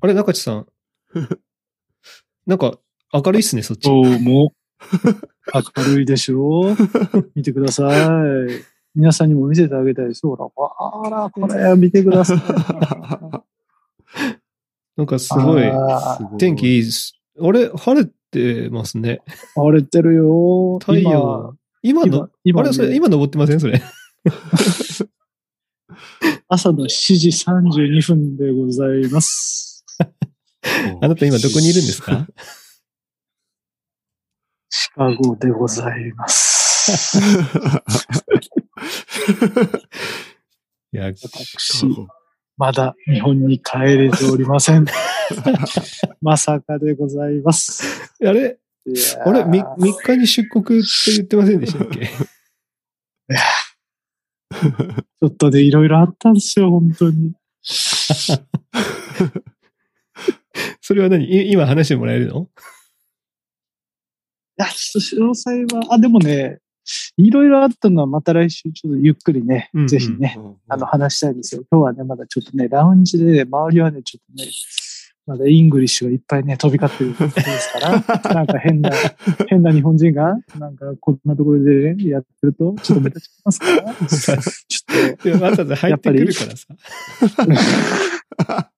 [0.00, 0.66] あれ、中地さん。
[2.46, 2.78] なんか、
[3.12, 3.88] 明るいっすね、そっち。
[3.88, 4.52] どうも。
[5.52, 5.62] 明
[5.94, 6.76] るいでしょ
[7.34, 7.92] 見てください。
[8.94, 10.24] 皆さんにも見せてあげたいです。
[10.26, 12.38] ほら、あら、これ見てください。
[14.96, 15.64] なんかすごい、
[16.38, 17.14] 天気いいです。
[17.40, 19.20] あれ、晴れてますね。
[19.56, 20.78] ー晴れてるよ。
[20.80, 21.54] 太陽。
[21.82, 23.60] 今今、の、今、あれ、それ、ね、今登ってません？
[23.60, 23.80] それ。
[26.48, 29.67] 朝の7時32分でございます。
[31.02, 32.26] あなた今どこにいるんですか？
[34.70, 37.18] シカゴでございます。
[40.92, 41.84] いや、私、
[42.56, 44.86] まだ日本に帰れておりません。
[46.20, 48.10] まさかでございます。
[48.24, 48.58] あれ、
[49.24, 52.06] あれ、み3日に出国って言ってませんでしたっけ？
[52.06, 57.34] ちょっとね、いろいろあったんですよ、本当に。
[60.88, 61.26] それは何？
[61.26, 62.48] い今話してもらえるの？
[64.58, 66.60] いや、ちょっと詳細は、あ、でもね、
[67.18, 69.86] いろいろあったのはまた来週ちょっとゆっくりね、うんうん。
[69.86, 71.64] ぜひね、あの話したいですよ。
[71.70, 74.48] 今日はね、まだちょっとね、ラウンジで、ね、周りはね、ちょっとね、
[75.26, 77.90] まだイングリッシュがいっぱいね、飛び交ってるところですから、
[78.34, 78.90] なんか変な、
[79.48, 84.36] 変な日本人が、なんかこんなところでね、やってると、ちょっと目立ちますから、 ちょ
[85.12, 86.66] っと、いやわざわざ入ってくるからさ。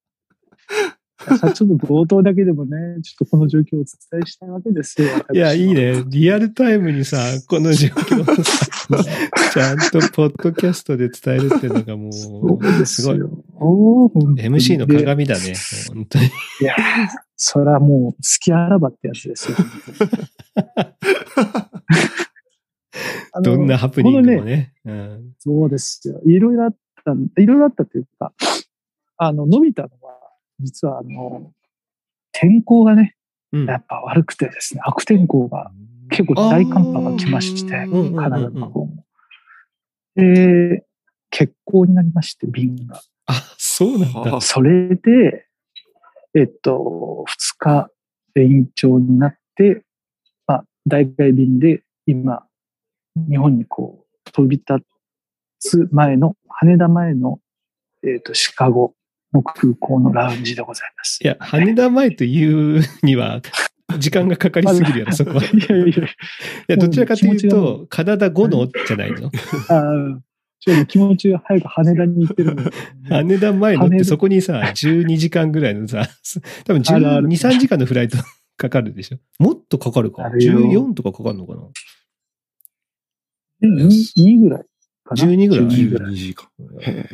[1.36, 3.86] さちょっと冒頭だけでもね、ちょっとこの状況をお伝
[4.22, 5.08] えしたいわけですよ。
[5.14, 6.02] 私いや、いいね。
[6.06, 8.66] リアルタイムにさ、この状況をさ、
[9.52, 13.18] ちゃんとポッドキャストで伝えるっていうのがもそうすすごい。
[13.18, 15.54] MC ので鏡だね。
[15.88, 16.24] 本当に。
[16.26, 16.28] い
[16.64, 16.76] やー、
[17.36, 19.56] それはもう、好きあらばってやつですよ。
[23.42, 24.72] どんなハプニングもね、ね。
[24.84, 26.20] うんそうですよ。
[26.26, 28.32] いろいろあったん、いろいろあったというか、
[29.16, 30.19] あの、伸びたのは、
[30.60, 31.52] 実はあの、
[32.32, 33.16] 天候がね、
[33.52, 35.70] うんやっぱ悪くてですね、悪天候が
[36.10, 39.04] 結構大寒波が来まして、うんうんうんうんカナダの方も。
[40.16, 40.84] で、
[41.30, 43.00] 欠航になりまして、便が。
[43.26, 44.36] あ、そうなんだ。
[44.36, 45.46] あそれで、
[46.34, 47.90] えっと、2日
[48.36, 49.84] 延長になって、
[50.46, 52.44] まあ、大外便で今、
[53.16, 54.84] 日本にこう、飛び立
[55.58, 57.40] つ前の、羽田前の、
[58.04, 58.94] えっと、シカゴ
[59.32, 61.18] の空港のラウンジでございます。
[61.22, 63.40] いや、羽田前というには、
[63.98, 65.44] 時間がかかりすぎる やろ、そこは。
[65.44, 66.06] いいやいやいや、
[66.68, 69.30] や、どちらかというと、カナダ後のじゃないの？
[69.68, 70.18] あー
[70.62, 72.70] ちょっと気持ちが早く羽田に行ってるので、
[73.08, 76.06] 羽田前のってそこにさ、12時間ぐらいのさ、
[76.66, 78.18] 多分あるあ12、る3時間のフライト
[78.58, 79.18] かかるでしょ？
[79.42, 80.24] もっとかかるか。
[80.24, 81.62] あるよ14とかかかるのかな
[83.62, 83.86] ？2,
[84.16, 84.64] 2ぐらい
[85.04, 86.12] かな？12ぐらい12ぐらい。
[86.12, 86.48] 12時間。
[86.82, 87.06] へ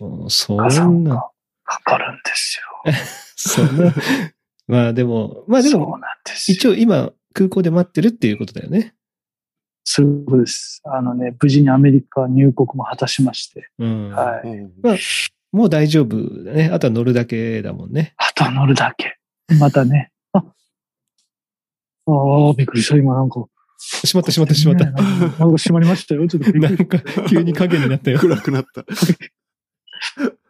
[0.00, 0.54] うんそ
[0.90, 1.30] んな、が
[1.74, 2.92] かかるんですよ。
[3.36, 3.94] そんな。
[4.66, 6.54] まあでも、まあでそうも、なんですよ。
[6.54, 8.94] 一応今、空港で待ってるっていうことだよね。
[9.84, 10.80] そういうことです。
[10.84, 13.68] あのね、無事にアメリカ入国も果たしまして。
[13.78, 14.10] うん。
[14.10, 14.48] はい。
[14.48, 14.96] うんまあ、
[15.52, 16.70] もう大丈夫だね。
[16.72, 18.14] あとは乗るだけだもんね。
[18.16, 19.18] あとは乗るだけ。
[19.58, 20.10] またね。
[20.32, 20.42] あ、あ
[22.50, 22.96] あ、びっくりした。
[22.96, 23.44] 今なんか。
[23.78, 24.86] しまったしまったしまった。
[24.86, 26.26] ねなんか閉まりましたよ。
[26.28, 26.98] ちょっとびっくり なんか、
[27.28, 28.18] 急に影になったよ。
[28.18, 28.84] 暗くなった。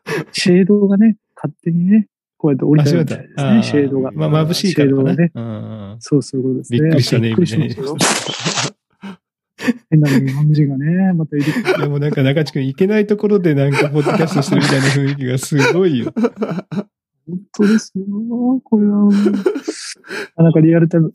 [0.33, 3.45] シェードがね、勝手にね、こうやって降りあ、たしまったみたいです。
[3.55, 4.13] ね、シェードが。
[4.13, 5.15] まあ、眩しいからかな。
[5.15, 5.93] シェードがね。
[5.95, 6.81] うんそうそういうことですね。
[6.81, 7.97] びっくりしたねびっくりしましたよ。
[9.91, 11.47] 変な日本人がね、またいる。
[11.47, 16.13] いやもうなんか中地君行けないところでなんかポッドキャストしてるみたいな雰囲気がすごいよ。
[17.27, 18.05] 本当ですよ。
[18.63, 19.09] これは
[20.37, 21.15] なんかリアルタイム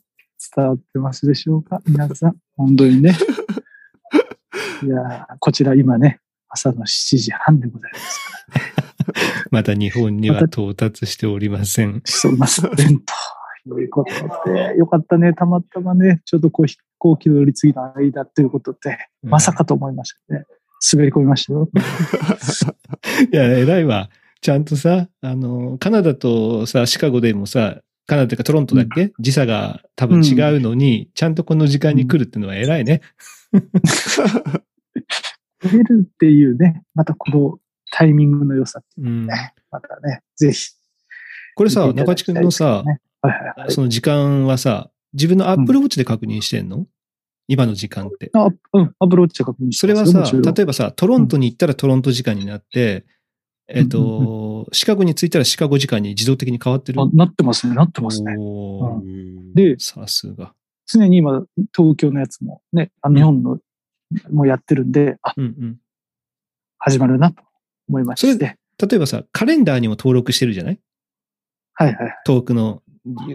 [0.56, 1.82] 伝わってますでしょうか？
[1.86, 2.36] 皆さん。
[2.56, 3.14] 本当にね。
[4.84, 8.29] いやーこちら今ね、朝の7時半でございます。
[9.52, 12.02] まだ日本には到達しておりません。
[12.06, 12.62] しております。
[12.62, 15.34] ということで、よかったね。
[15.34, 20.46] たまたまね、ちょっとこう飛行機の乗り継ぎの間ということで、まさかと思いましたね。
[20.94, 21.70] 滑り込みましたよ。
[23.32, 24.10] いや、偉いわ。
[24.42, 33.02] ちゃんとさ、あの、カナダとさ、シカゴでもさ、カナダっていうかトロントだっけ、時差が多分違うのに、ちゃんとこの時間に来るっていうのは偉いね。
[35.62, 37.60] 出るっていうね、またこの
[38.00, 39.28] タイミングの良さっていううん。
[39.28, 40.72] ね、またね、ぜひ。
[41.56, 43.72] これさ、中地君のさ、ねはいはいはい。
[43.74, 46.88] その時間はさ、自分のアップルウォッチで確認してんの、
[47.50, 48.32] 今の時間って。
[48.34, 53.04] あ、うん、アプローチは確認してそれはさ、例えばさ、トロントに行ったらトロント時間になって、
[53.68, 57.02] えっ、と、シカゴに着いたらシカゴ時間に自動的に変わってる。
[57.02, 58.34] あなってますね、なってますね。
[59.56, 60.54] で、さすが。
[60.88, 61.44] 常に今、
[61.76, 63.60] 東京のやつもね、あ日本の
[64.32, 65.78] もやってるんで、あ、うんうん。
[66.78, 67.49] 始まるなと
[67.90, 68.58] 思いまして。
[68.82, 70.80] 例えばさ、カレンダーにも登録してるじゃない？
[71.74, 72.16] はいはい。
[72.26, 72.82] トークの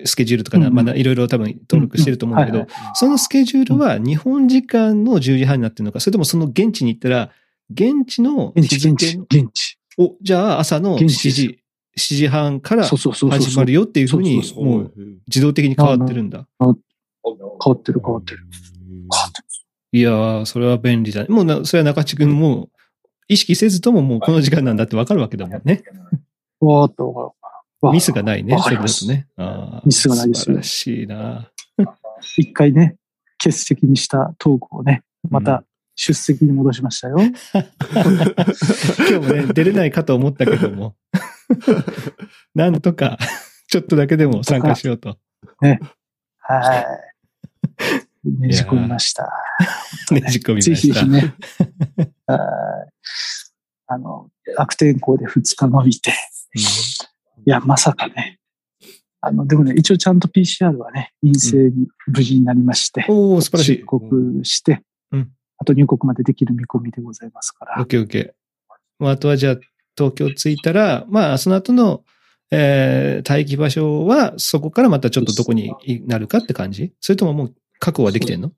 [0.05, 7.31] スケジュールとかな、うんまだいろいろ多分登録してると思うんだけど、そのスケジュールは日本時間の10時半になってるのか、それともその現地に行ったら、
[7.71, 9.79] 現地の現地、現地現地。
[9.99, 11.61] お、じゃあ朝の7現地です時、
[11.99, 12.85] 7時半から。
[12.85, 14.93] 始まるよっていうふうにもう
[15.27, 16.47] 自動的に変わってるんだ。
[16.59, 18.39] 変わってる変わってる。
[18.41, 19.47] 変わってる。
[19.93, 21.29] いやー、それは便利だね。
[21.29, 22.69] もうな、それは中地君も、
[23.29, 25.83] 意識せずとももうこの時間なんだってわかるわけだもんね。
[26.61, 27.35] わーっと。
[27.93, 29.27] ミスがないね、それだとね。
[29.85, 31.51] ミスがないですよ素晴らしいな。
[32.39, 32.97] 一回ね、
[33.39, 37.19] 欠席にしたトークをね、また出席に戻しましたよ。
[37.21, 37.33] 今
[39.07, 40.97] 日もね、出れないかと思ったけども。
[42.55, 43.19] なんとか、
[43.69, 45.19] ちょっとだけでも参加しようと。
[46.39, 46.87] はい。
[48.25, 49.31] ねじ込みました。
[50.11, 51.07] ねじ込みまぜひした。
[51.07, 51.35] ね、
[52.27, 52.95] はい
[53.87, 56.13] あの、悪天候で2日伸びて、
[57.47, 58.39] いや、まさかね。
[59.21, 63.85] あの、でもね、一応ちゃんと PCR はね、陰性に無事になりまして、おー、素晴らしい出。
[63.85, 64.83] 国して、
[65.13, 67.81] うんあと入国までできる見込みでございますから。
[67.81, 68.31] オッケーオッケー。
[68.99, 69.57] まあ、あとはじゃあ、
[69.97, 72.03] 東京着いたら、まあ、その後の、
[72.51, 75.73] えー、待機場所は、そこからまたちょっとどこに
[76.07, 76.93] なるかって感じ？
[77.01, 78.53] それとももう確保はできてんの？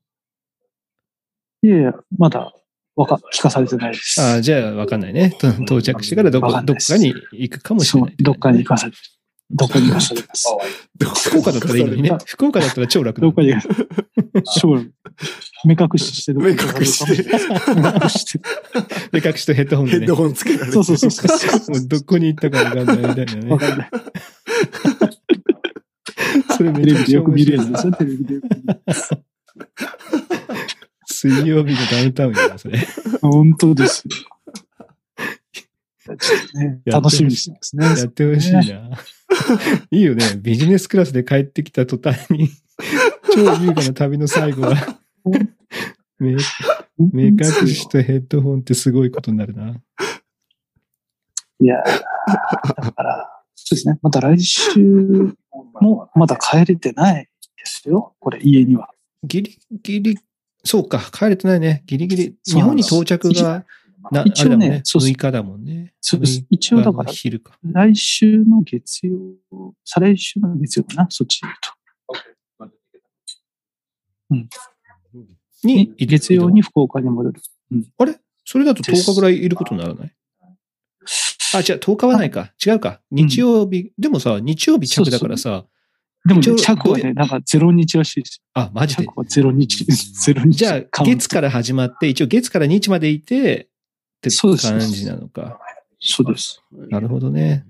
[1.63, 2.53] いやいや、まだ、
[2.95, 4.21] わか、聞かされてないです。
[4.21, 5.31] ああ、じゃあ、わかんないね。
[5.39, 8.97] と到着してからどこ、わかどこかに行くかもしれない。、どっかに行かされて、
[9.49, 10.47] どっかに行かされます。
[11.29, 12.11] 福岡だったらいいのにね。
[12.25, 13.69] 福岡だったら超楽だどっかに行かさ
[14.33, 14.91] れ将来、
[15.65, 18.39] 目隠ししてどっかに行かされるかも目隠しして。
[19.19, 20.15] で、隠しとヘッドホンでねヘッド。
[20.15, 21.75] ホンつけられてそうそうそうそう。
[21.75, 23.49] もうどこに行ったかわかんないみたいなね。
[23.49, 23.89] わかんない。
[26.57, 28.81] それめテレビでよく見るやつ面ですよ、テレビでよく見る。
[31.05, 32.79] 水曜日のダウンタウンやな、それ。
[33.21, 34.03] 本当です
[36.55, 37.85] ね、楽しみにしてますね。
[37.85, 38.61] やってほしいな。
[39.91, 40.23] いいよね。
[40.37, 42.49] ビジネスクラスで帰ってきた途端に、
[43.33, 44.75] 超優雅な旅の最後は、
[46.19, 46.35] 目
[46.97, 49.75] 目隠しとヘッドホンってすごいことになるな。
[51.59, 53.99] いやーだから、そうですね。
[54.01, 55.35] また来週
[55.81, 58.15] もまだ帰れてないですよ。
[58.19, 58.89] これ、家には。
[59.23, 60.19] ギリギリ、
[60.63, 61.83] そうか、帰れてないね。
[61.85, 62.35] ギリギリ。
[62.45, 63.65] 日本に到着が、
[64.11, 65.93] な一応ねね、そうそう6日だもんね。
[65.99, 67.11] そうです6一応だから。
[67.11, 69.15] 来週の月曜、
[69.83, 71.47] 再来週の月曜かな、そっちで
[74.29, 74.57] 言うと。
[75.63, 77.41] に、月曜に福岡に戻る。
[77.97, 78.15] あれ？
[78.45, 80.13] それだと10日ぐらいいることにならない？
[81.53, 82.53] あ、違う、10日はないか。
[82.65, 83.01] 違うか。
[83.11, 85.65] 日曜日、でもさ、日曜日着だからさ、
[86.25, 88.87] でもね、一応着はね、なんかゼロ日らしいですあ、マよ。
[88.87, 89.03] ジで？
[89.05, 89.85] 着はゼロ日、
[90.25, 90.51] ゼロ日。
[90.57, 93.69] じゃあ、月から始まって、一応月から日までいて、
[94.17, 95.59] って感じなのか。
[95.99, 96.61] そうです。
[96.89, 97.65] なるほどね。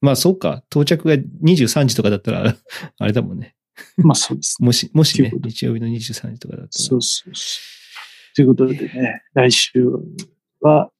[0.00, 0.62] まあ、そうか。
[0.70, 2.56] 到着が23時とかだったら、
[2.98, 3.54] あれだもんね。
[3.96, 4.62] まあそうです。
[4.62, 6.84] もし、もしね日曜日の23時とかだったら。
[6.84, 7.60] そうそうそ
[8.32, 8.36] う。
[8.36, 9.72] ということでね、来週
[10.60, 10.90] は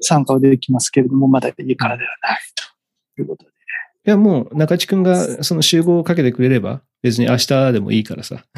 [0.00, 2.40] 参加はできますけれども、まだ家からではない
[3.16, 3.50] ということで。
[4.06, 8.44] いや、もう、中地くんがその集合をかけてくれれば、別に明日でもいいからさ。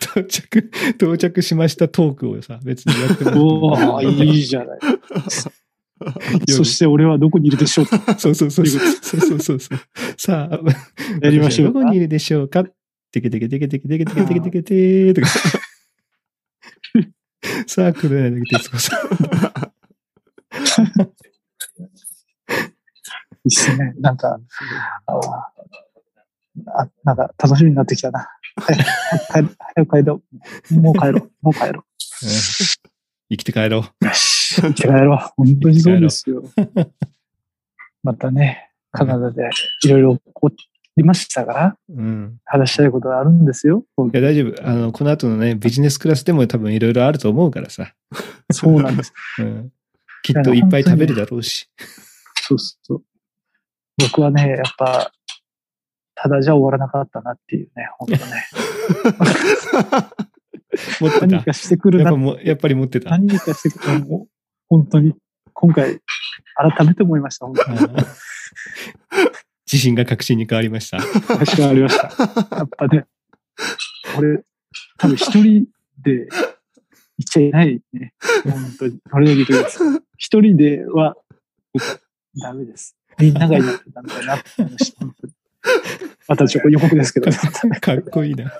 [0.00, 3.56] 到着、到着しましたトークをさ、別にやってもらっても
[3.94, 4.78] おおいいじゃない。
[6.48, 8.80] そして俺はどこにいるでしょうかそうそうそうそう。
[9.02, 9.78] そうそうそうそう。
[10.16, 10.60] さあ、
[11.22, 12.64] やりましょうどこにいるでしょうか
[13.10, 15.28] テケテケテケテケテケテケテケテケテーとか。
[17.66, 19.00] さあ、黒柳徹子さん。
[23.44, 23.94] いいっすね。
[23.98, 24.38] なんか、
[25.06, 25.18] あ
[26.74, 28.28] あなんか楽しみになってきたな。
[28.56, 30.22] 早く帰帰ろ
[30.70, 30.74] う。
[30.74, 31.30] もう帰ろう。
[31.42, 32.28] もう帰ろうん
[33.30, 33.82] 生きて帰ろう。
[34.00, 35.18] 生きて帰ろう。
[35.36, 36.42] 本当にそうですよ。
[38.02, 39.50] またね、カナダで
[39.84, 40.50] いろいろ起こ
[40.98, 42.38] りましたから、うん。
[42.44, 43.84] 話したいことがあるんですよ。
[43.98, 44.68] いや、大丈夫。
[44.68, 47.94] あの、この後のね、ビジネスクラスでも多分いろいろあると思うからさ。
[48.52, 49.12] そうなんです。
[49.40, 49.72] うん。
[50.22, 51.70] きっといっぱい食べるだろうし。
[52.42, 53.02] そうそう。
[53.98, 55.10] 僕はね、やっぱ、
[56.14, 58.46] ただじゃ終わらなかったなっていうね、本当ね。
[61.00, 61.26] 持ってた。
[61.26, 63.10] 何かしてくるなやっぱ、もやっぱり持ってた。
[63.10, 64.04] 何かしてくる
[64.68, 65.14] 本当に、
[65.52, 66.00] 今回、
[66.54, 67.46] 改めて思いました。
[67.46, 67.78] 本当に。
[69.72, 70.98] うん自信が確信に変わりました。
[70.98, 72.56] 確かありました。
[72.56, 73.06] やっぱね、
[74.16, 74.42] 俺、
[74.96, 75.66] 多分一人
[76.02, 76.26] で
[77.18, 78.14] 行っちゃいないね。
[78.44, 78.98] 本当に。
[79.10, 80.00] これだけ言ってください。
[80.16, 81.16] 一人では、
[81.74, 82.00] 僕
[82.42, 82.96] ダメです。
[83.18, 86.48] みんながいないとダメだなって思いました。
[86.48, 87.30] ちょっと予告ですけど、
[87.80, 88.50] かっこいいな。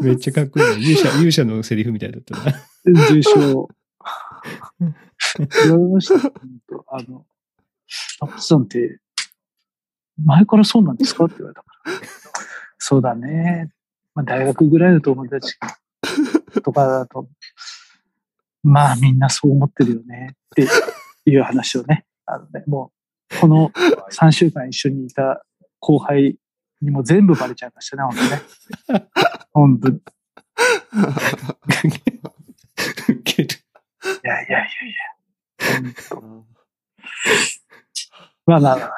[0.00, 0.72] めっちゃかっこいいな。
[0.78, 2.52] 勇者、勇者のセリフみたいだったな。
[2.84, 3.68] 全然賞。
[4.80, 6.32] 言われました。
[6.88, 7.24] あの、
[8.20, 8.98] 中津さんって、
[10.22, 11.24] 前からそうなんですか？
[11.24, 11.92] って言われたから。
[12.78, 13.70] そうだね。
[14.14, 15.56] まあ、大学ぐらいの友達
[16.62, 17.28] とかだと、
[18.62, 20.68] まあみんなそう思ってるよねって
[21.30, 22.92] いう話をね、あのね、も
[23.32, 23.70] う、この
[24.12, 25.44] 3週間一緒にいた
[25.80, 26.38] 後輩
[26.80, 28.22] にも全部バレちゃいましたね、本当
[29.00, 29.08] ね。
[29.52, 30.00] 本当に。
[33.08, 33.48] ウケる。
[33.48, 34.68] いやいやいやい
[35.80, 36.20] や。
[38.46, 38.92] まあまあまあ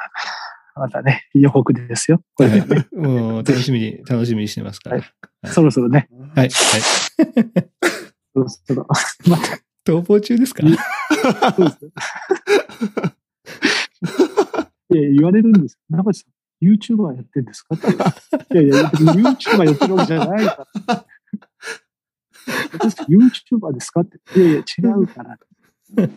[0.76, 2.20] またね、予告ですよ。
[2.34, 4.96] これでね、 もう楽しみに、楽しみにしてますから。
[4.98, 5.06] はい
[5.48, 6.34] そろそろね、はい。
[6.34, 6.50] はい。
[6.50, 6.60] そ
[8.34, 8.84] ろそろ、
[9.28, 9.60] また、
[9.92, 10.62] 逃亡中ですか？
[10.66, 11.90] そうですよ
[14.90, 15.78] いや、言われるんです。
[15.88, 17.76] 中地さん、YouTuber やってんですか？
[18.52, 21.06] いやいや、別に YouTuber やってるわけじゃないから。
[22.72, 24.00] 私 YouTuber ですか？
[24.00, 24.18] って。
[24.40, 24.64] いやいや、違
[24.96, 25.38] うから。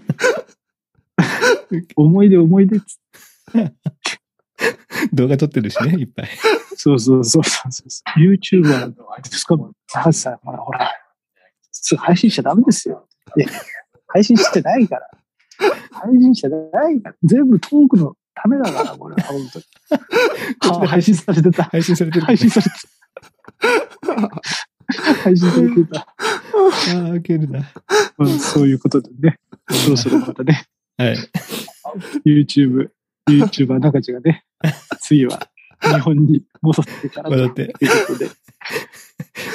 [1.96, 3.00] 思い出思い出っつ
[5.13, 6.30] 動画撮ってるしね、 いっぱい。
[6.75, 7.84] そうそうそうそうそ
[8.16, 8.20] う。
[8.20, 9.56] YouTuber ですか？
[9.88, 10.92] 中地さん、ほら、ほら、
[11.98, 13.08] 配信しちゃダメですよ。
[14.08, 15.08] 配信してないから。
[15.92, 17.16] 配信しちゃないから。
[17.24, 19.66] 全部トークのためだから、これは、本当に。
[20.84, 21.63] あ配信されてた。
[21.66, 24.42] 配信されてる、配信されてた。
[25.24, 26.00] 配信されてた。
[26.01, 26.06] あ
[27.08, 27.72] あ、ウケるな。
[28.20, 29.38] うんそういうことでね。
[29.70, 30.66] そろそろまたね、
[30.98, 31.18] はい。
[32.25, 32.89] YouTube、
[33.38, 34.43] YouTuber 中地がね、
[35.01, 35.39] 次は
[35.81, 37.74] 日本に戻ってからという戻って。
[37.74, 38.29] ことで、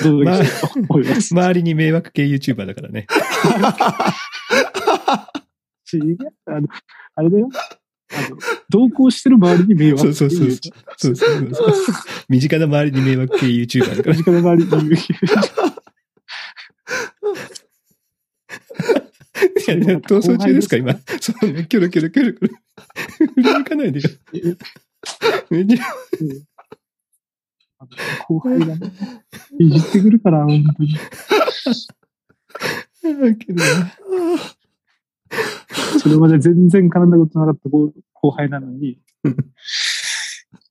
[0.00, 1.34] お届けしと思います。
[1.34, 3.06] 周りに迷惑系 YouTuber だからね。
[5.92, 6.16] 違う
[6.46, 6.68] あの、
[7.14, 7.48] あれだよ。
[8.12, 8.36] あの、
[8.68, 11.94] 同行してる周りに迷惑そうそうそうそうそうそうそう。
[12.28, 14.16] 身近な周りに迷惑系 YouTuber だから。
[14.16, 14.94] 身近な周りに言う。
[14.94, 14.96] い
[19.68, 20.94] やいや、逃走中ですか、今？
[21.20, 22.56] そうね、キョロキョロキョロキョロ。
[23.16, 24.08] 振り向かないでよ。
[25.50, 25.84] めっちゃ
[28.26, 28.92] 後輩がね、
[29.58, 30.96] いじってくるから、本当に。
[33.04, 33.62] ウケるな。
[35.98, 38.98] それまで全然絡んだことなかった後後輩なのに、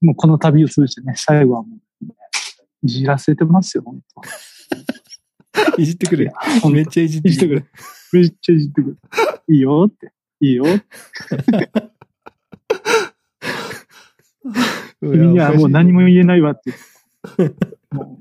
[0.02, 2.08] もうこの旅を通じてね、最後はもう、
[2.84, 4.02] いじらせてますよ、本
[5.78, 6.32] いじってくれ。
[6.62, 6.70] 当。
[6.70, 7.66] めっちゃいじってくれ。
[8.12, 8.98] めっちゃいじってくる。
[9.50, 10.12] いいよって。
[10.40, 11.72] いいよって。
[15.02, 15.12] る。
[15.12, 16.74] 君にはもう何も言えないわって。
[17.92, 18.18] も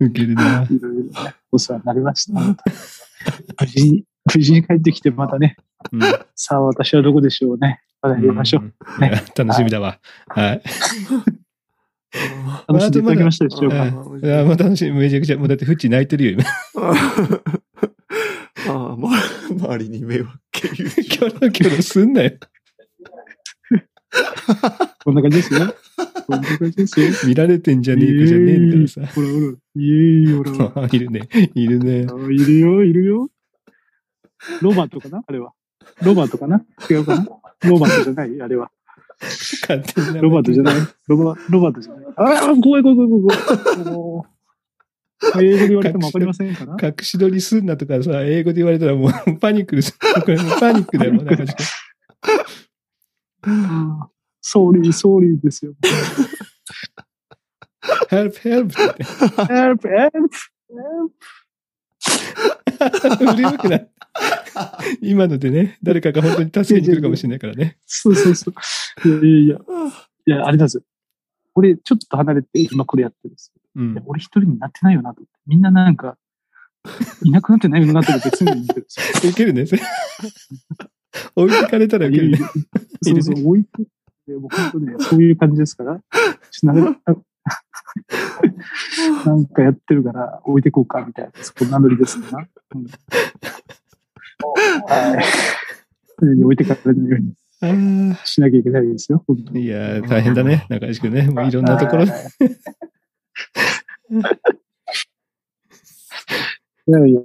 [0.00, 0.62] ウケるな。
[0.62, 2.40] う、いろいろね、お世話になりました。
[2.40, 4.04] 無事に、
[4.34, 5.56] 無事に帰ってきて、またね、
[5.92, 6.00] うん
[6.34, 7.82] さあ私はどこでしょうね。
[8.00, 8.72] またやりましょう。
[9.36, 9.98] 楽しみだわ。
[10.28, 10.62] はい。
[12.68, 13.76] 楽しんでいただけましたでしょうか？
[13.76, 13.92] はいい
[14.26, 14.92] や、もう楽しみ。
[14.92, 16.44] めちゃくちゃ、もうだってフッチ泣いてるよ、今。
[18.66, 19.10] ああ、ま、
[19.50, 22.32] 周りに迷惑系 キョロキョロすんなよ。
[25.04, 25.74] こんな感じですよ。
[26.26, 27.08] こんな感じですよ。
[27.26, 29.14] 見られてんじゃねえかじゃねえんだからさ。
[29.14, 29.40] ほらほら。
[29.76, 30.88] イエーイ、ほらほら。
[30.90, 31.28] いるね。
[31.54, 32.06] いるね。
[32.08, 33.28] あいるよ、いるよ。
[34.62, 35.22] ロバートかな？
[35.26, 35.52] あれは。
[36.02, 36.64] ロバートかな？
[36.90, 37.26] 違うかな？
[37.64, 38.70] ロバートじゃないあれは。
[39.20, 40.74] 勝手に名前ロバートじゃない？
[41.06, 42.04] ロバロバートじゃない？
[42.16, 43.38] ああ、怖い怖い怖い怖い。
[43.84, 44.30] もう
[45.42, 46.76] 英語で言われてもわかりませんから。
[46.88, 49.96] 隠し撮りすんなとかさ、英語で言われたらもうパニックです。
[49.98, 51.36] これもうパニックだよ、なんか
[54.40, 55.72] sorry、sorry ですよ。
[58.10, 59.04] help, help って
[59.54, 60.18] help、ヘルプ、
[60.70, 61.10] 言っ
[62.90, 62.98] て。
[63.16, 63.80] 振り向くな。
[65.00, 67.78] 今のでね、誰かが本当に助けに来るかもしれないからね。
[67.86, 68.52] そうそうそ
[69.04, 69.08] う。
[69.08, 69.58] いやいやいや。
[70.26, 70.82] いや、あれなんですよ。
[71.54, 73.60] 俺、ちょっと離れて、今これやってるんですよ。
[73.76, 74.02] うん。
[74.06, 75.22] 俺一人になってないよなと。
[75.46, 76.16] みんななんか、
[77.22, 79.30] いなくなってないよなと思って常に見てるんですよ。
[79.30, 79.66] いけるね。
[79.66, 79.82] そ れ
[81.36, 82.38] 置いてかれたらいけるね。
[83.02, 83.82] そうそう、置いて、
[84.32, 86.00] もう本当ね、そういう感じですから、
[86.50, 87.16] ちょっとなんか、
[89.26, 92.46] なんかやってるから置いてこうかみたいな、そんなノリですな。
[92.74, 92.86] うん、
[94.86, 95.24] はい。
[96.20, 99.24] 常に置いてかれないようにあしなきゃいけないですよ。
[99.54, 100.66] いやー、大変だね。
[100.68, 101.22] 中西くんね。
[101.22, 102.10] もういろんなところいい
[106.90, 107.20] やいや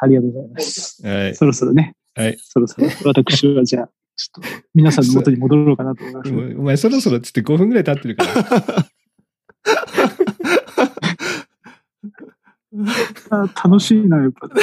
[0.00, 1.06] ありがとうございます。
[1.06, 1.34] はい。
[1.34, 2.36] そろそろね、はい。
[2.38, 6.30] そろそろ私はじゃあ、ちょっと皆さんの元に戻ろうかなと思います。
[6.58, 8.88] お前そろそろっつって5分ぐらい経ってるから。
[13.30, 14.54] あ楽しいな、やっぱ、ね。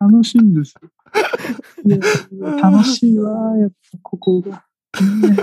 [0.00, 0.88] 楽しいんですよ。
[1.86, 1.98] いや
[2.60, 4.50] 楽しいわ、やっぱここが。
[4.50, 5.36] ね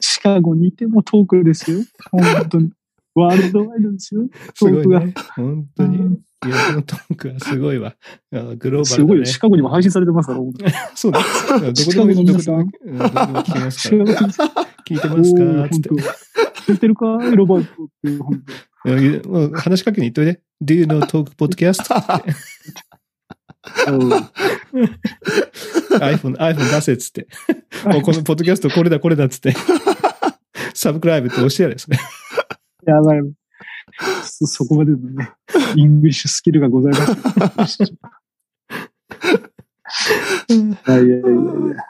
[0.00, 1.78] シカゴにいてもトークですよ。
[2.10, 2.72] 本当に。
[3.14, 4.22] ワールドワイドですよ。
[4.54, 5.00] すごいトークが。
[5.00, 5.14] ね。
[5.36, 5.98] 本当に。
[6.44, 7.94] ユーのトークはすごいわ。
[8.32, 8.84] あグローバルだね。
[8.84, 9.24] すごいよ。
[9.24, 10.40] シカゴにも配信されてますから、
[10.94, 11.20] そうだ。
[11.20, 12.64] どこでも、どこでも、
[13.42, 14.04] 聞けますシから。
[14.84, 15.68] 聞いてますか？
[15.70, 15.90] つって
[16.66, 17.06] 聞いてるか？
[17.06, 17.86] ロバートっ
[19.52, 20.42] て話しかけに行っといて。
[20.60, 21.82] Do you know talk podcast?
[26.00, 27.26] iPhone、iPhone 出せっつって。
[27.86, 29.54] もうこのポッドキャストこれだこれだっつって。
[30.74, 31.98] subscribe って押してやるですね。
[32.86, 33.20] やばい。
[34.24, 35.30] そ、そこまでのね、
[35.76, 36.92] イングリッシュスキルがござい
[37.56, 37.82] ます。
[37.82, 37.86] い
[40.86, 41.82] やいやいやいや。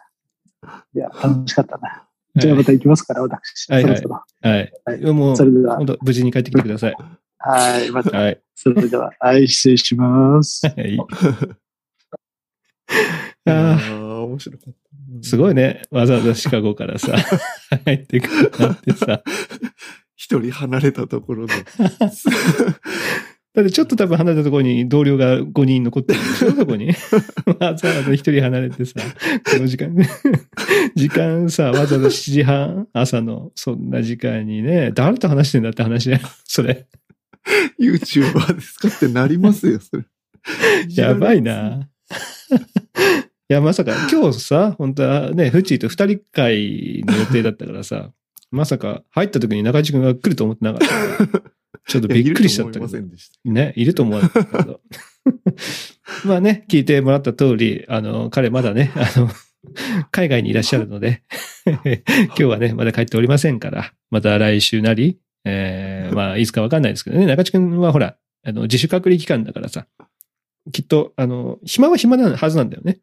[0.94, 2.06] いや、楽しかったな。
[2.34, 3.70] じゃあまた行きますから、私。
[3.70, 4.72] はいはいはい。
[4.84, 6.96] はいもう、それでは無事に帰ってきてください。
[7.38, 8.40] はい、また、はい。
[8.54, 10.66] それでは、はい、失礼します。
[10.66, 10.98] はい。
[13.46, 15.28] いあやあ、ー面白かった。
[15.28, 15.82] すごいね。
[15.90, 17.16] わざわざシカゴからさ、
[17.84, 19.22] 入ってくるなんてさ。
[20.16, 21.54] 一人離れたところで。
[23.54, 26.86] だってちょっと多分離れたところに同僚が5人残ってるでしょそこに。
[27.60, 28.94] わざわざ一人離れてさ、
[29.44, 29.94] この時間、
[30.94, 36.22] 時間さ、わざわざ7時半、朝の、そんな時間にね、誰と話してんだって話だよ。
[36.44, 36.86] それ。
[37.78, 40.04] YouTuber ですかってなりますよ、それ。
[40.88, 41.88] やばいな。
[43.52, 48.10] いや、まさか、今日さ、本当はね、フチーと二人会の予定だったからさ、
[48.50, 51.42] まさか入った時に中地君が来ると思ってなかったから。
[51.86, 53.50] ちょっとびっくりしちゃったけどい。
[53.50, 54.80] ね、いると思わなかったけど。
[56.24, 59.28] まあね、聞いてもらった通り、あの、彼まだね、あの、
[60.10, 61.22] 海外にいらっしゃるので、
[61.66, 69.86] 今日はね、まだ帰っておりませんから、また来週なり、えー、まあ、いつかわかんないですけどね、中地君はほら、あの、自主隔離期間だからさ、
[70.72, 73.00] きっと、あの、暇は暇なはずなんだよね。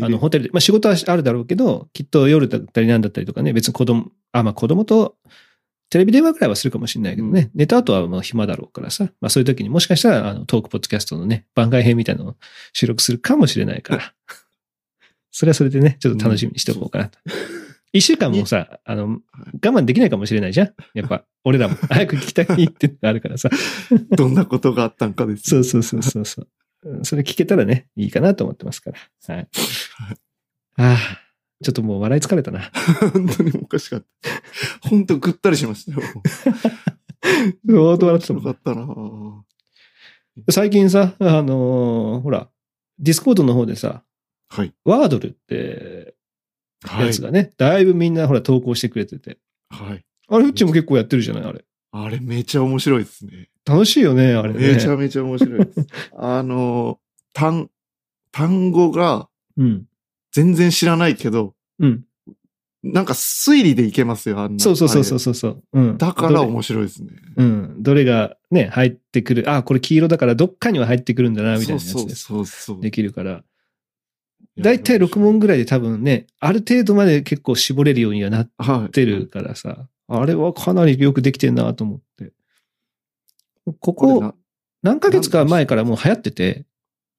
[0.00, 5.16] あの、ホテルで、まあ仕事はあるだろうけど、きっと夜だったりなんだったりとかね、別に子供、あ、まあ子供と
[5.90, 12.36] テレビ電話ぐらいはするかもしれないけどね、寝た後はもう暇だろうからさ、まあそういう時にもしかしたら、あの、トークポッドキャストのね、番外編みたいなのを
[12.72, 14.14] 収録するかもしれないから、
[15.30, 17.18] それはそれでね、ちょっと楽しみにしておこうかなと。
[17.94, 19.20] 一週間もさ、あの、我
[19.60, 20.74] 慢できないかもしれないじゃん。
[20.94, 21.76] やっぱ、俺らも。
[21.88, 23.50] 早く聞きたいっていうのがあるからさ。
[24.10, 25.44] どんなことがあったんかです。
[25.50, 26.48] そうそうそうそうそう。
[26.84, 28.98] うんそれ聞けたらね、いいかなと思ってますから。
[29.34, 29.48] はい。
[30.76, 30.96] ああ、
[31.62, 32.70] ちょっともう笑い疲れたな。
[33.12, 34.06] 本当におかしかっ
[34.80, 34.88] た。
[34.88, 36.00] 本当ぐったりしましたよ。
[37.66, 39.44] 相当笑ってたもん面白かったな
[40.50, 42.48] 最近さ、あのーほら、
[42.98, 44.02] ディスコードの方でさ、
[44.48, 44.74] はい。
[44.84, 46.14] ワードルって
[46.84, 47.22] はいやつ。
[47.22, 49.38] がね、だいぶみんなほら投稿してくれてて。
[49.70, 50.04] はい。
[50.28, 51.64] あれ、うちも結構やってるじゃないあれ。
[51.96, 53.48] あれめちゃ面白いですね。
[53.64, 54.74] 楽しいよね、あれね。
[54.74, 55.86] めちゃめちゃ面白いです。
[56.18, 56.98] あの、
[57.32, 57.70] 単、
[58.32, 59.84] 単語がうん。
[60.32, 62.04] 全然知らないけど、うん。
[62.82, 64.58] なんか推理でいけますよ、あんな。
[64.58, 65.62] そうそうそうそうあそうそう。
[65.72, 65.92] うん。
[65.92, 67.10] れだから面白いですね。
[67.36, 67.76] うん。
[67.78, 69.48] どれがね、入ってくる。
[69.48, 72.10] あ、これ黄色だからどっかには入ってくるんだな、みたいなやつそう。
[72.10, 72.80] そうそう。
[72.80, 73.44] できるから。
[74.58, 78.92] だいたい6問ぐらいで多分ね、ある程度まで結構絞れるようにはなっはい。
[78.92, 82.32] てるからさ、あれはかなりよくできてんなと思って。
[83.80, 84.34] ここ
[84.82, 86.66] 何ヶ月か前からもう流行ってて、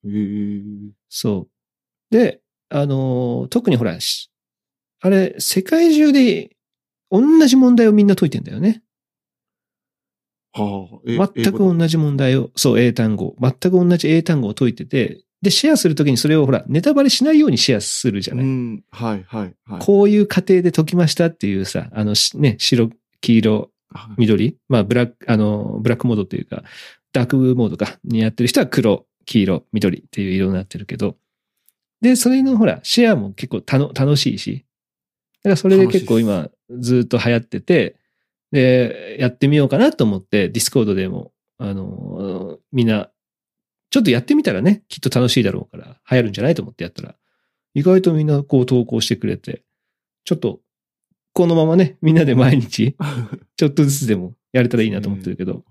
[0.04, 1.48] えーそ
[2.10, 2.14] う。
[2.14, 4.30] で、あのー特にほら、し
[5.00, 6.56] あれ、世界中で
[7.10, 8.82] 同じ問題をみんな解いてんだよね。
[10.52, 13.36] はあ、え全く同じ問題を、そう、英単語。
[13.40, 18.44] 全く同じ英単語を解いてて、で、シェアするときにそれをほら、ネタバレしないようにシェアするじゃない。
[18.44, 19.80] うん、はい、はい、はい。
[19.80, 26.64] こういう過程で解きましたっていうさ、あの、しね、白、黄色、はい緑、まあ、ブラック、あの、ブラックモードっていうか、
[27.12, 31.16] ダークモードか、にやってる人は黒、黄色、緑っていう色になってるけど、
[32.00, 34.66] で、それのほら、シェアも結構たの楽しいし、
[35.44, 37.96] だからそれで結構今、ずっと流行ってて、
[38.50, 43.10] で、やってみようかなと思って、ディスコードでも、あの、みんな、
[43.90, 47.14] ちょっとやってみたらね、きっと楽しいだろうから、流行るんじゃないと思ってやったら、
[47.74, 49.62] 意外とみんなこう投稿してくれて、
[50.24, 50.60] ちょっと、
[51.32, 52.96] このままね、みんなで毎日、
[53.56, 55.64] ちょっとずつでもやれたらいいなと思ってるけど。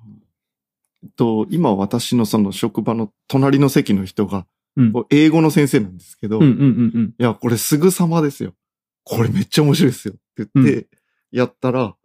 [1.15, 4.47] と、今私のその職場の隣の席の人が、
[4.78, 4.93] うん。
[5.10, 7.15] 英語の先生なんですけど、いうんうんうんうん。
[7.17, 8.54] や、これすぐさまですよ。
[9.04, 10.15] これめっちゃ面白いですよ。
[10.15, 10.88] って言って、
[11.32, 11.95] やったら、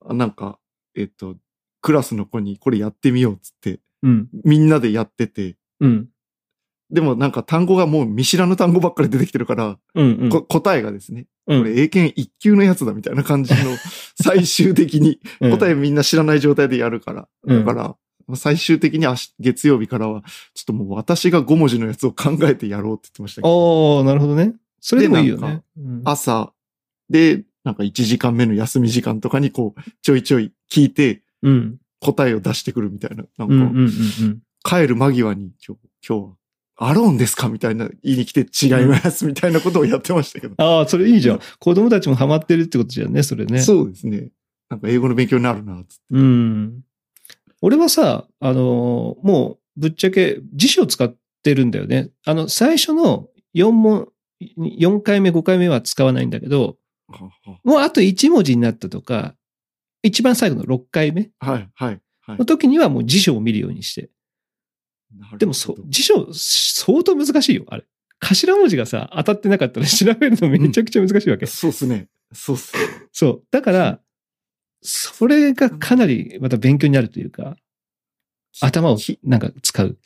[0.00, 0.58] あなんか、
[0.96, 1.36] えっと、
[1.80, 4.28] クラスの子にこれやってみようっつって、うん。
[4.44, 6.08] みんなでやってて、うん。
[6.90, 10.28] でもなんか単語がもう見知らぬ単語ばっかり出てきてるから、うんうん。
[10.28, 13.60] こ答えがですね、うんこれ英検一級のやつだみたいな感じの
[14.22, 17.28] 最終的に 答えみんな知らない状態でやるから。
[17.44, 17.96] うんだか
[18.28, 19.06] ら、最終的に
[19.40, 20.22] 月曜日からは、
[20.54, 24.54] ちょっともう私が5文字のやつを考えてやろうって言ってましたけど、おー、なるほどね。
[24.80, 25.62] それでもいいよね
[26.04, 26.52] 朝
[27.08, 31.78] で、なんか1時間目の休み時間とかにこう、ちょいちょい聞いて、うん。
[32.02, 33.24] 答えを出してくるみたいな。
[33.38, 34.42] なんか、うんうんうんうん。
[34.64, 36.36] 帰る間際に今日、今日は、
[36.90, 40.54] アローンですかみたいな言いに来て違いますみたいなことをやってましたけど。
[40.58, 41.40] ああ、それいいじゃん。
[41.60, 43.60] 子供たちもハマってるってことじゃんね、それね。
[43.60, 44.30] そうですね。
[44.68, 46.02] なんか英語の勉強になるな、つって。
[46.10, 46.80] うん。
[47.60, 52.10] 俺はさ、あのーもう、ぶっちゃけ辞書を使ってるんだよね。
[52.24, 54.08] あの、最初の4問、
[54.58, 56.76] 4回目、5回目は使わないんだけど、
[57.62, 59.36] もうあと1文字になったとか、
[60.02, 62.44] 一番最後の6回目はい、はい、はいの。
[62.44, 64.10] 時にはもう辞書を見るようにして。
[65.38, 67.84] でもそ、辞書、相当難しいよ、あれ。
[68.20, 71.46] 頭文字がさ、当たってなかったら調べるのめちゃくちゃ難しいわけ。
[71.46, 72.08] そうっすね。
[72.32, 72.82] そうっすね。
[73.12, 73.42] そう。
[73.50, 74.00] だから、
[74.80, 77.56] それがかなりまた勉強になるというか、
[78.60, 79.98] 頭をきなんか使う。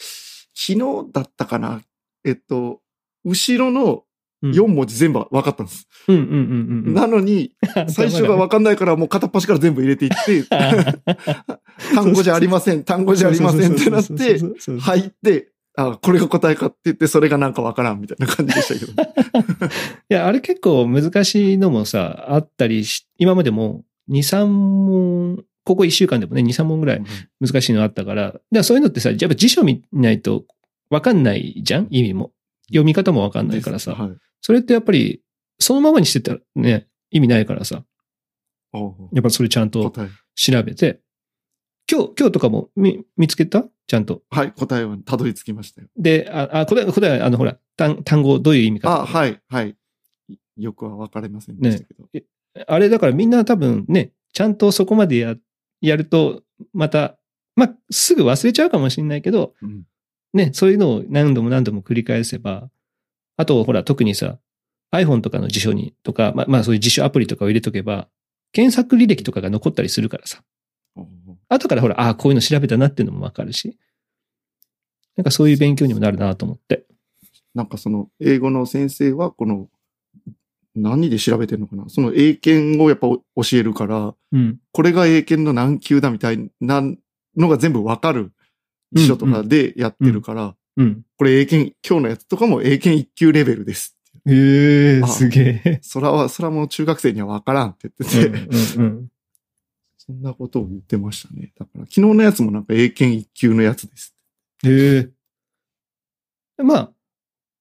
[0.55, 1.83] 昨日だったかな
[2.25, 2.81] えっと、
[3.25, 4.06] 後ろのうん
[4.53, 5.89] 4文字全部分かったんです。
[6.09, 6.95] うんうんうんうん。
[6.95, 7.53] なのに、
[7.89, 10.45] 最初が分かんないからもう片っ端から全部入れていって、
[11.95, 15.01] 単語じゃありません、単語じゃありませんってなって、はい。
[15.01, 18.93] 入って、あ、これが答えかって言って、それがなんか分からんみたいな感じでしたけど。
[20.09, 27.03] いや、あれ結構難しいのもさ、あったりし、今までも2、3問、ここ1週間でもね、2、3問ぐらい
[27.41, 30.45] 難しいのあったから、だからそういうのってさ、やっぱ辞書見ないと
[30.89, 32.33] 分かんないじゃん意味も。
[32.69, 33.93] 読み方も分かんないからさ。
[33.93, 34.17] はい。
[34.41, 35.23] それってやっぱり、
[35.59, 37.85] そのままにしてたらね、意味ないからさ。
[39.13, 40.11] やっぱそれちゃんと答え。
[40.35, 41.01] 調べて、
[41.91, 43.65] 今日、今日とかも見、見つけた？
[43.87, 44.23] ちゃんと。
[44.31, 45.89] はい、答えはたどり着きましたよ。
[45.97, 49.19] で、あ、あ、これ、これは、あの、ほら、単、単語どういう意味かとあ、か。
[49.19, 49.77] はい、はい。
[50.57, 52.09] よくは分かりませんでしたけど。
[52.67, 55.37] あれだからみんな多分ね、ちゃんとそこまでや、
[55.81, 57.17] やると、また、
[57.55, 59.85] まあ、すぐ忘れちゃうかもしれないけど、うん
[60.33, 62.69] ね、そういうのを何度も何度も繰り返せば、
[63.37, 64.39] あと、ほら、特にさ、
[64.93, 68.09] iPhone とかの辞書に、とか、まあ、まあ、そういう辞書アプリとかを入れとけば、
[68.53, 70.43] 検索履歴とかが残ったりするからさ。
[71.49, 73.77] 後からほら、ああ、こういうの調べたなっていうのもわかるし。
[75.17, 76.87] なんかそういう勉強にもなるなと思って。
[77.55, 79.69] なんかその、英語の先生は、この、
[80.79, 81.89] 何で調べてるのかな？
[81.89, 83.23] その英検をやっぱ教
[83.55, 84.59] えるから、うん。
[84.73, 86.83] これが英検の何級だみたいな
[87.35, 88.33] のが全部わかる
[88.93, 91.03] 辞書とかでやってるから、うん。
[91.17, 93.97] これ英検、今日のやつとかも英検1級レベルです。
[94.29, 95.79] ええあすげえ。
[95.83, 99.09] そらは、そらもう中学生にはわからんって言ってて、うんうん
[100.07, 101.53] そんなことを言ってましたね。
[101.59, 104.15] だから昨日のやつもなんか英検1級のやつです。
[104.65, 106.63] へえ。
[106.63, 106.93] まあ、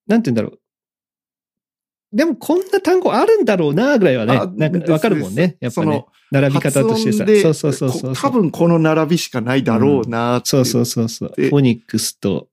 [0.05, 0.59] なんて言うんだろう。
[2.15, 5.57] でもこんな単語あるんだろうな、ぐらいはねあ、なんかわかるもんね。
[5.59, 6.07] やっぱねその。
[6.31, 7.25] 並び方としてさ。
[7.25, 8.15] そうそうそうそう。
[8.15, 11.33] こ多分この並びしかないだろうなっていそうそうそうそう。
[11.35, 12.47] でフォニックスと、ね、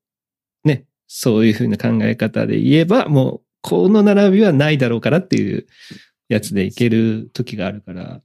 [1.15, 5.67] そういうふうな考え方で言えば、もう、この並びはないだろうからっていう
[6.31, 8.23] やつでいける時があるから、ま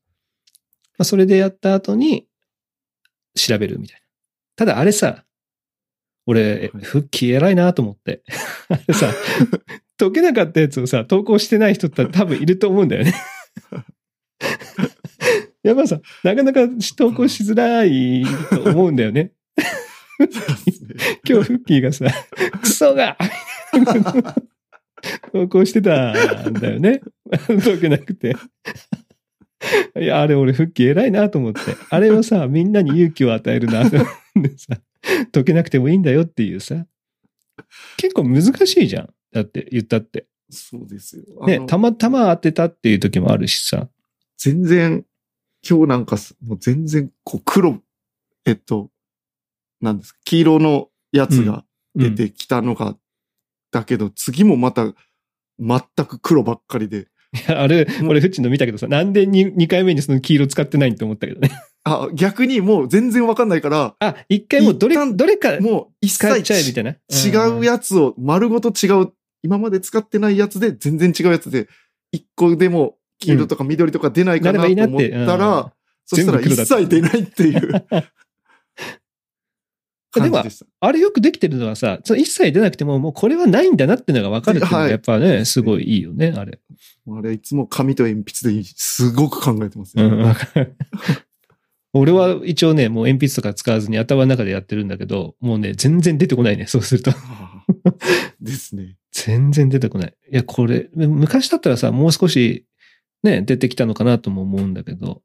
[1.00, 2.28] あ、それでやった後に
[3.36, 4.06] 調べるみたいな。
[4.56, 5.26] ただあれさ、
[6.26, 8.24] 俺、はい復帰偉いなと思って。
[8.70, 9.14] あれさ、
[10.00, 13.14] 解けなかったやつをさ、投稿してない人って多分いると思うんだよね。
[15.62, 19.34] やっぱさ、なかなか投稿しづらいと思うんだよね。
[21.28, 22.06] 今日フッキーがさ、
[22.62, 23.18] クソが
[25.32, 27.02] 投稿してたんだよね。
[27.64, 28.36] 解けなくて。
[30.00, 31.60] いや、あれ俺フッキー偉いなと思って。
[31.90, 34.80] あれをさ、みんなに勇気を与えるなと思ってさ、
[35.32, 36.86] 解けなくてもいいんだよっていうさ。
[37.98, 39.10] 結構難しいじゃん。
[39.32, 40.28] だって言ったって。
[40.50, 41.46] そうですよ。
[41.46, 43.90] ねたまたま当てたっていう時もあるしさ。
[44.38, 45.06] 全然、
[45.68, 47.82] 今日なんかす、もう全然、こう、黒、
[48.46, 48.90] えっと、
[49.82, 51.64] なんですか、黄色のやつが
[51.96, 52.96] 出てきたのが、
[53.72, 54.94] だけど、次もまた、
[55.60, 57.08] 全く黒ばっかりで、
[57.48, 61.52] あれ、俺フッチの見たけどさ、なんで 2, 2回目にその黄色使ってないって思ったけどね。
[61.84, 66.92] あ、逆にもう全然わかんないから、あ、一回もうどれどれかもう一使っちゃえみ切たいな？
[66.92, 69.12] 違うやつを丸ごと違う、
[69.44, 71.68] 今まで使ってないやつで全然違うやつで、
[72.12, 75.10] 一個でも黄色とか緑とか出ないかなと思っなって。
[75.26, 75.38] た。
[75.38, 75.74] ら、
[76.06, 77.86] そしたら一切出ないっていう
[80.20, 80.66] でした。
[80.80, 86.60] あれよくできてるのはさ、その一切出なくても、もうこれはないんだなっていうのが分かるっていうのがやっぱね、すごいいいよね、あれ。
[87.10, 90.06] あれ、いつも紙と鉛筆ですごく考えてますよ。
[90.06, 90.34] うん。
[91.94, 97.12] 俺は一応ね、もう鉛筆とか使わずに頭の中でやってるんだけど、もうね、全然出てこないね、そうすると。
[98.42, 98.98] ですね。
[99.12, 100.14] 全然出てこない。
[100.32, 102.66] いや、これ、昔だったらさ、もう少し
[103.24, 105.22] ね、出てきたのかなとも思うんだけど、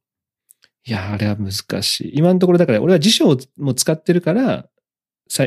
[0.85, 2.13] いや、あれは難しい。
[2.15, 4.69] 今のところだから、俺は辞書をも使ってるから、さ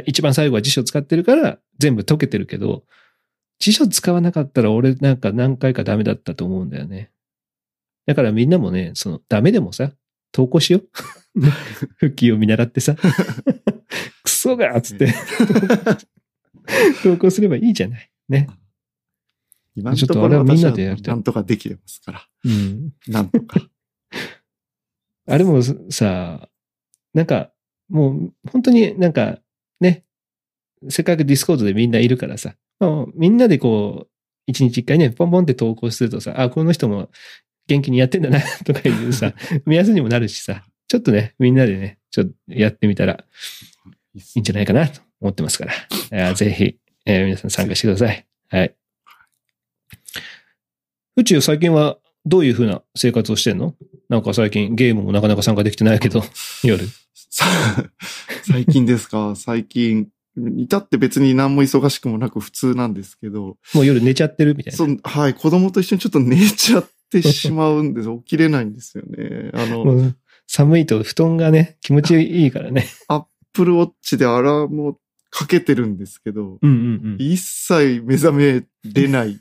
[0.05, 2.83] 一番最後は辞書使ってるから、全部解けてるけど、
[3.59, 7.11] 辞書使わなかったら俺なんか何回かダメだったと思うんだよね。
[8.05, 9.91] だからみんなもね、その、ダメでもさ、
[10.31, 10.89] 投稿しよう。
[11.97, 12.95] 復帰を見習ってさ、
[14.23, 15.13] クソがっつって、
[17.03, 18.11] 投稿すればいいじゃない。
[18.29, 18.47] ね。
[19.75, 22.27] 今のちょっところはみんな私でやりたいなんとかできてますから。
[22.45, 22.93] うん。
[23.07, 23.59] なんとか。
[25.27, 26.49] あれもさ、
[27.13, 27.51] なんか、
[27.89, 29.39] もう本当になんか
[29.79, 30.03] ね、
[30.89, 34.09] せっかくディスコードでみんないるからさ、もうみんなでこう、
[34.47, 37.09] 一日一回ね、ポンポンって投稿するとさ、あ、この人も
[37.67, 39.33] 元気にやってんだな、 とかいうさ、
[39.65, 43.23] 目安にもなるしさ、ちょっとね、みんなでね、ちょっとやってみたら
[44.13, 45.65] いいんじゃないかなと思ってますか
[46.11, 48.25] ら、ぜひ、えー皆さん参加してください。
[48.49, 48.75] はい。
[51.17, 53.75] 宇宙最近はどういう風な生活をしてんの？
[54.09, 56.23] なんか最近ゲームもなかなか参加できてないけど、
[56.63, 56.85] 夜。
[57.13, 57.45] さ
[58.43, 59.35] 最近ですか？
[59.35, 60.07] 最近、
[60.37, 64.77] 至って別に何も忙しくもなく普通なんですけど、もう夜寝ちゃってるみたいな。
[64.77, 68.09] そんはい、子供と一緒にちょっと寝ちゃってしまうんです。
[68.19, 69.51] 起きれないんですよね。
[69.53, 70.13] あの、
[70.47, 72.85] 寒いと布団がね、気持ちいいからね。
[73.07, 77.21] アップルウォッチでアラームをかけてるんですけど、うんうんうん。
[77.21, 79.39] い一切目覚めれない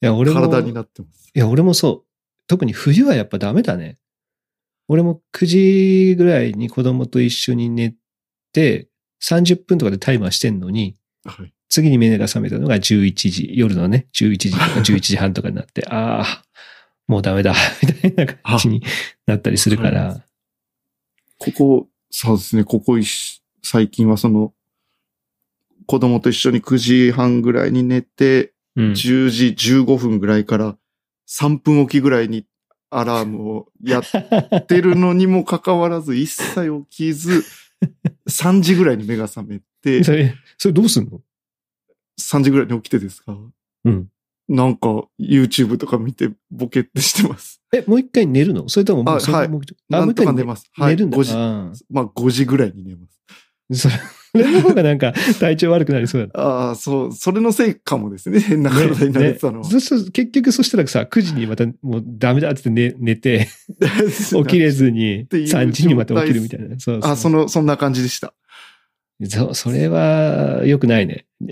[0.00, 1.30] や、俺も、体になってます。
[1.34, 2.05] いや、俺もそう。
[2.46, 3.98] 特に冬はやっぱダメだね。
[4.88, 7.94] 俺も9時ぐらいに子供と一緒に寝
[8.52, 8.88] て、
[9.22, 11.52] 30分とかでタイマーしてんのに、はい。
[11.68, 16.42] 次に目が覚めたのが11時、夜のね、11時とか 11時半とかになって、ああ、
[17.08, 18.82] もうダメだ、 みたいな感じに
[19.26, 20.24] なったりするから。
[21.38, 22.98] ここ、そうですね、ここ
[23.62, 24.54] 最近はその、
[25.86, 28.92] 子供と一緒に9時半ぐらいに寝て、うん。
[28.92, 30.76] 10時15分ぐらいから
[31.28, 32.46] 3分おきぐらいに
[32.90, 37.44] アラームをやってるのにもかかわらず 一切起きず、
[38.28, 41.20] 3時ぐらいに目が覚めて、それ、それどうすんの
[42.20, 43.36] ？3時ぐらいに起きてですか？
[43.84, 44.08] うん。
[44.48, 44.88] なんか
[45.20, 47.60] YouTube とか見てボケってしてます。
[47.74, 48.68] え、もう一回寝るの？
[48.68, 50.70] それとももうあはいそれもうなんとか寝ます。
[50.72, 50.94] はい。
[50.94, 51.18] 寝るんだ。
[51.18, 53.20] 5時、あまあ5時ぐらいに寝ます。
[53.72, 53.94] あそれ
[54.44, 56.32] の方がなんか体調悪くなりそうだ。
[56.40, 58.40] ああ、そう、それのせいかもですね。
[58.40, 59.68] 変 な体になれてたのは。
[59.68, 66.68] ね結局そしたらさ、9時にまたもうダメだって寝寝て、 起きれずにていう3時にまた起きるみたいな。
[66.78, 68.34] そうそうあ、その、そんな感じでした。
[69.28, 71.26] そそれは良くないね。
[71.40, 71.50] 良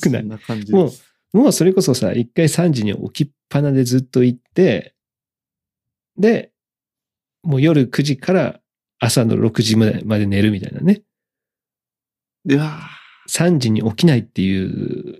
[0.00, 0.28] くないそん。
[0.28, 0.90] な感じもう
[1.32, 4.94] もうそれこそさ、一回3時に起きっぱなでずっと行って、
[6.18, 6.50] で、
[7.42, 8.60] もう夜9時から
[8.98, 11.02] 朝の6時までまで寝るみたいなね。
[12.48, 12.78] いや
[13.28, 15.18] 3時に起きないっていう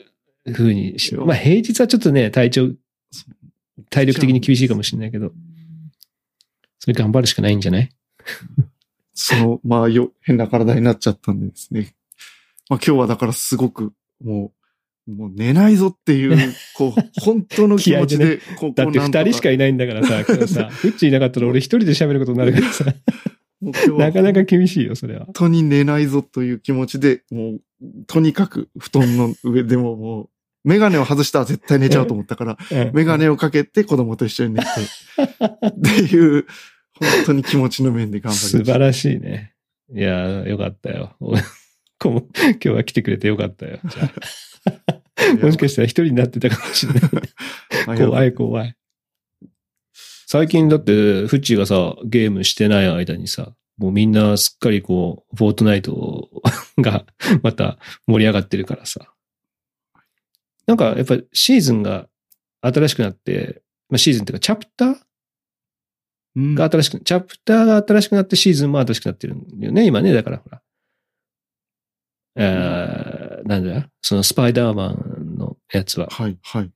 [0.53, 2.75] 風にし、まあ平日はちょっとね、体調、ー
[3.91, 5.33] 体力的に厳しいかもしれないけど、
[6.79, 7.91] それ頑張るしかないんじゃない？
[9.15, 11.95] その、まあ、よ、変な体になっちゃったんでですね。
[12.69, 13.93] まあ今日はだからすごく、
[14.25, 14.53] も
[15.07, 22.85] う、もう寝ないぞっていう、こう、 本当の気持ちで、こう、だってこうなんと2人しかいないんだからさ、今日さ、 フッチいなかったら俺一人で喋ることになるからさ、
[23.63, 25.27] なかなか厳しいよ、それは。
[25.27, 27.61] 本当に寝ないぞという気持ちで、もう、
[28.07, 30.29] とにかく布団の上でももう、
[30.65, 34.67] メガネを外したら絶対寝ちゃうと思ったから、うんメガネをかけて子供と一緒に寝て、
[35.67, 36.47] っていう、
[36.95, 38.59] 本当に気持ちの面で頑張りました。
[38.59, 39.55] 素晴らしいね。
[39.93, 41.17] いやー、よかったよ。
[42.01, 42.23] 今
[42.59, 43.79] 日は来てくれてよかったよ。
[45.43, 47.99] もしかしたら一人になってたかもしれない。
[47.99, 48.77] 怖い怖い。
[50.33, 50.93] 最近だって、
[51.27, 56.31] フッチーがさ、ゲームしてない間にさ、もうみんなすっかりこう、フォートナイト
[56.79, 57.05] が
[57.43, 59.13] また盛り上がってるからさ。
[60.67, 62.09] なんかやっぱシーズンが
[62.61, 64.97] 新しくなって、まあ、シーズンっていうかチャプター？
[66.37, 70.13] うんが新しく、チャプターが新しくなってシーズンも新しくなってるんだよね、今ね。
[70.13, 70.63] だからほら。
[72.37, 73.91] えー、なんだ？
[74.01, 76.07] そのスパイダーマンのやつは。
[76.09, 76.71] はい、はい。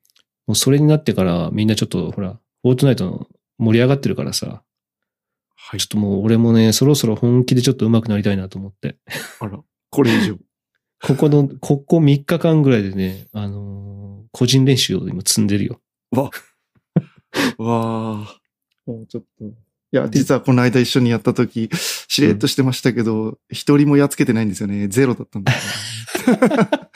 [0.49, 4.63] もうそれになってからみんなちょっとほら、フォートナイトの盛り上がってるからさ、
[5.57, 5.89] はいちょっ。
[5.89, 8.97] ともう俺もね、そろそろ本気でちょっと上手くなりたいなと思って。
[9.41, 9.59] あら、
[9.91, 10.37] これ以上。
[11.03, 13.85] ここの、ここ3日間ぐらいでね、あのー
[14.35, 15.81] 個人練習を今積んでるよ。
[16.11, 16.25] わ。
[16.25, 16.31] わ
[17.59, 18.41] あ。
[18.85, 19.45] もうちょっと。
[19.45, 19.53] い
[19.93, 21.71] や、実はこの間一緒にやった時、
[22.09, 24.89] しれっとしてましたけど、一、人もやっつけてないんですよね。
[24.89, 26.91] ゼロだったんですよねいや、あ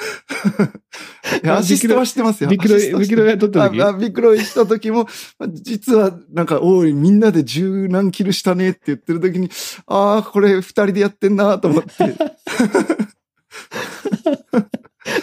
[1.44, 2.51] アシストはしてますよ。
[2.51, 3.98] ビクロイ、ビクロイやった時？
[4.01, 5.07] ビクロイした時も、
[5.38, 9.51] まあ実は、なんか、おい、みんなで十何キルしたねって言ってる時に、
[9.87, 11.90] ああ、これ二人でやってんなと思って、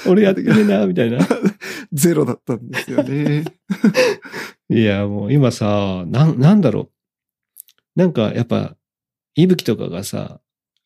[0.08, 1.20] 俺やってねえな、みたいな。
[1.94, 3.46] ゼロだったんですよね。
[4.70, 6.90] いや、もう今さ、なん、なんだろ
[7.96, 8.00] う？
[8.00, 8.76] なんかやっぱ、
[9.36, 10.40] いぶきとかがさ、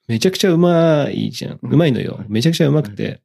[0.07, 1.59] めちゃくちゃうまいじゃん。
[1.61, 2.27] うまいのよはい。
[2.29, 3.21] めちゃくちゃうまくて。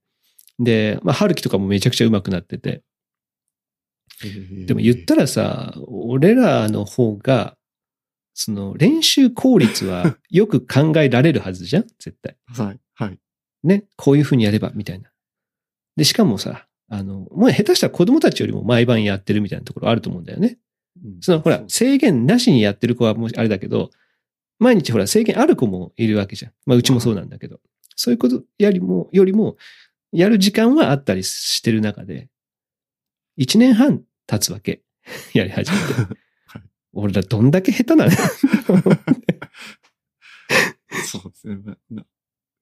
[0.59, 2.83] で、まあ、春樹とかもめちゃくちゃうまくなってて。
[4.67, 7.57] でも言ったらさ、俺らの方が、
[8.33, 11.87] その練習効率はよく考えられるはずじゃん？
[11.99, 12.37] 絶対。
[12.47, 12.81] はい。
[12.95, 13.19] はい。
[13.63, 13.85] ね？
[13.97, 15.11] こういう風にやれば、みたいな。
[15.97, 20.59] で、しかもさ、あの、もう下手したら子供たちよりも毎晩やってるみたいなところあると思うんだよね。
[21.05, 23.91] うんその、ほら、制限なしにやってる子はもうあれだけど、
[24.59, 26.53] 毎日ほら、制限ある子もいるわけじゃん。
[26.67, 27.61] まあ、うちもそうなんだけど。
[27.97, 29.57] そういうことやりも、よりも、
[30.15, 32.29] やる時間はあったりしてる中で、
[33.37, 34.83] 一年半経つわけ。
[35.35, 35.85] やり始めて。
[36.47, 36.63] はい
[36.97, 38.11] 俺らどんだけ下手なの？
[41.07, 41.57] そうですね。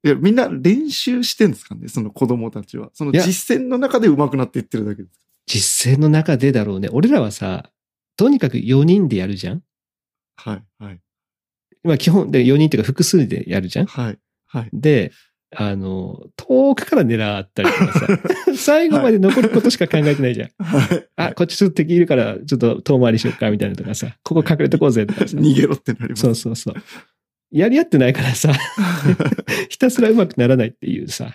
[0.04, 1.88] いや、みんな練習してんですかね？
[1.88, 2.90] その子供たちは。
[2.94, 5.20] その実践の中で上手くなっていってるだけです。
[5.46, 6.88] 実践の中でだろうね。
[6.92, 7.70] 俺らはさ、
[8.16, 9.62] とにかく4人でやるじゃん？
[10.36, 10.64] はい。
[10.78, 11.00] はい。
[11.84, 13.86] まあ基本で4人っていうか複数でやるじゃん？
[13.86, 14.18] はい。
[14.46, 14.70] はい。
[14.72, 15.12] で、
[15.54, 18.06] あの、遠くから狙ったりとかさ、
[18.56, 20.50] 最後まで残ることしか考えてないじゃん。
[20.58, 21.08] はい。
[21.16, 25.36] あ、こっちちょっと敵いるから、ちょっと遠回りしよっか、みたいなとかさ、ここ隠れとこうぜとかさ。
[25.36, 26.22] 逃げろってなります。
[26.22, 26.74] そうそうそう。
[27.50, 28.52] やり合ってないからさ、
[29.68, 31.34] ひたすらうまくならないっていうさ。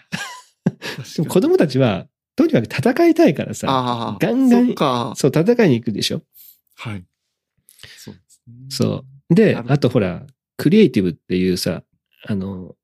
[1.15, 4.17] でも子供たちは、とにかく戦いたいからさ。
[4.19, 6.23] ガンガンそう、戦いに行くでしょ。
[6.75, 7.03] はい。
[7.97, 8.19] そうね。
[8.69, 9.35] そう。
[9.35, 10.25] で、あとほら、
[10.57, 11.83] クリエイティブっていうさ、
[12.25, 12.75] あの、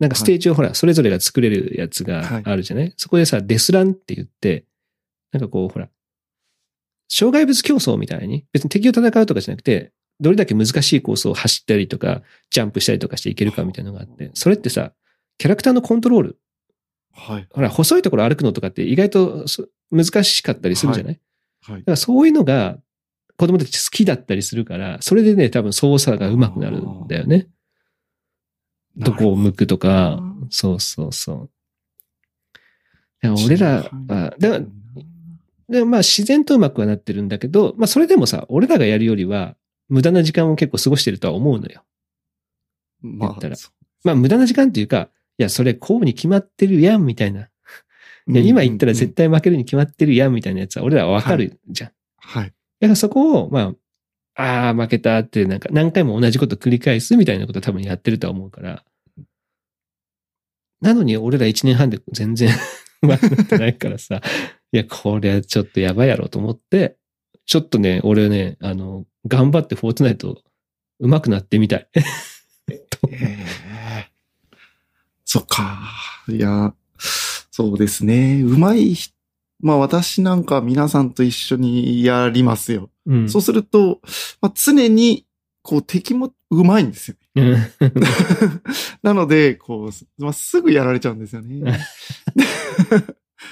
[0.00, 4.64] なんかステージをほら、それぞれが作れるやつがあるじゃない、そこでさ、デスランって言って、
[5.32, 5.88] なんかこう、ほら、
[7.08, 14.92] 障害物競争みたいに、別に敵を戦うとかじゃなくて、どれだけ難しいコースを走ったりとか、ジャンプしたりとかしていけるかみたいなのがあって、それってさ、
[15.38, 16.38] キャラクターのコントロール、
[17.16, 17.46] はい。
[17.50, 21.20] ほら、細いところ歩くのとかって意外とそ難しかったりするじゃない、
[21.62, 21.80] はい。
[21.80, 21.84] だ。
[21.84, 22.78] からそういうのが
[23.36, 27.48] 子供たち好きだったりするから、それでね、多分操作が上手くなるんだよね。
[28.96, 31.50] どこを向くとか、そうそうそう。
[33.46, 34.64] 俺らは、だから
[35.68, 39.56] でまあ自然とうまくはなってるんだけど、まあそれでもさ、俺らがやるよりは
[39.88, 41.82] 無駄な時間を結構過ごしてるとは思うのよ。
[43.02, 43.70] ま言ったらそ
[44.02, 47.48] まあ無駄な時間っていうか、いや、それこうに決まってるやん、みたいな。
[48.26, 51.90] ういや、今言ったらうん絶対負けるに決まってるやん、みたいなやつは俺らはわかるじゃん。
[52.18, 52.44] はい。
[52.44, 52.54] だか
[52.88, 53.72] らそこを、まあ、
[54.36, 58.84] ああ、負けたって、なんか何回も同じこと繰り返すみたいなこと多分やってるとは思うから。
[60.80, 62.50] なのに俺ら1年半で全然
[63.02, 64.20] 上手くなってないからさ、
[64.72, 66.96] いや、これはちょっとやばいやろと思って、
[67.46, 70.42] ちょっとね、俺ね、あの、頑張ってフォートナイト
[70.98, 71.88] 上手くなってみたい。
[71.96, 72.04] え
[73.10, 73.44] え
[75.24, 75.80] そっか。
[76.28, 76.74] いや、
[77.50, 78.42] そうですね。
[78.42, 79.13] うまい人、
[79.64, 82.90] まあ私なんか皆さんと一緒にやりますよ。
[83.06, 83.28] うん。
[83.30, 83.98] そうすると、
[84.42, 85.26] まあ、常に、
[85.62, 87.16] こう敵もうまいんですよ。
[87.36, 87.56] うん
[89.02, 91.62] なので、こう、まあ、すぐやられちゃうんですよね。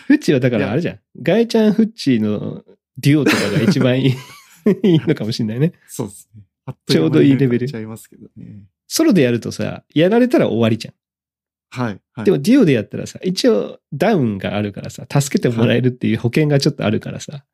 [0.06, 1.00] フッチーはだからあれじゃん。
[1.22, 2.62] ガイちゃんフッチーの
[2.98, 4.10] デュオとかが一番いい
[4.84, 5.72] いいのかもしれないね。
[5.88, 6.42] そうですね。
[6.88, 8.64] ちょうどいいレベルちゃいますけどね。
[8.86, 10.94] ソロでやるとさ、やられたら終わりじゃん。
[11.72, 12.00] はい。
[12.12, 17.44] はい、でもデュオでやったらさ、一応ダウンがあるからさ、助けてもらえるっていう保険がちょっとあるからさ、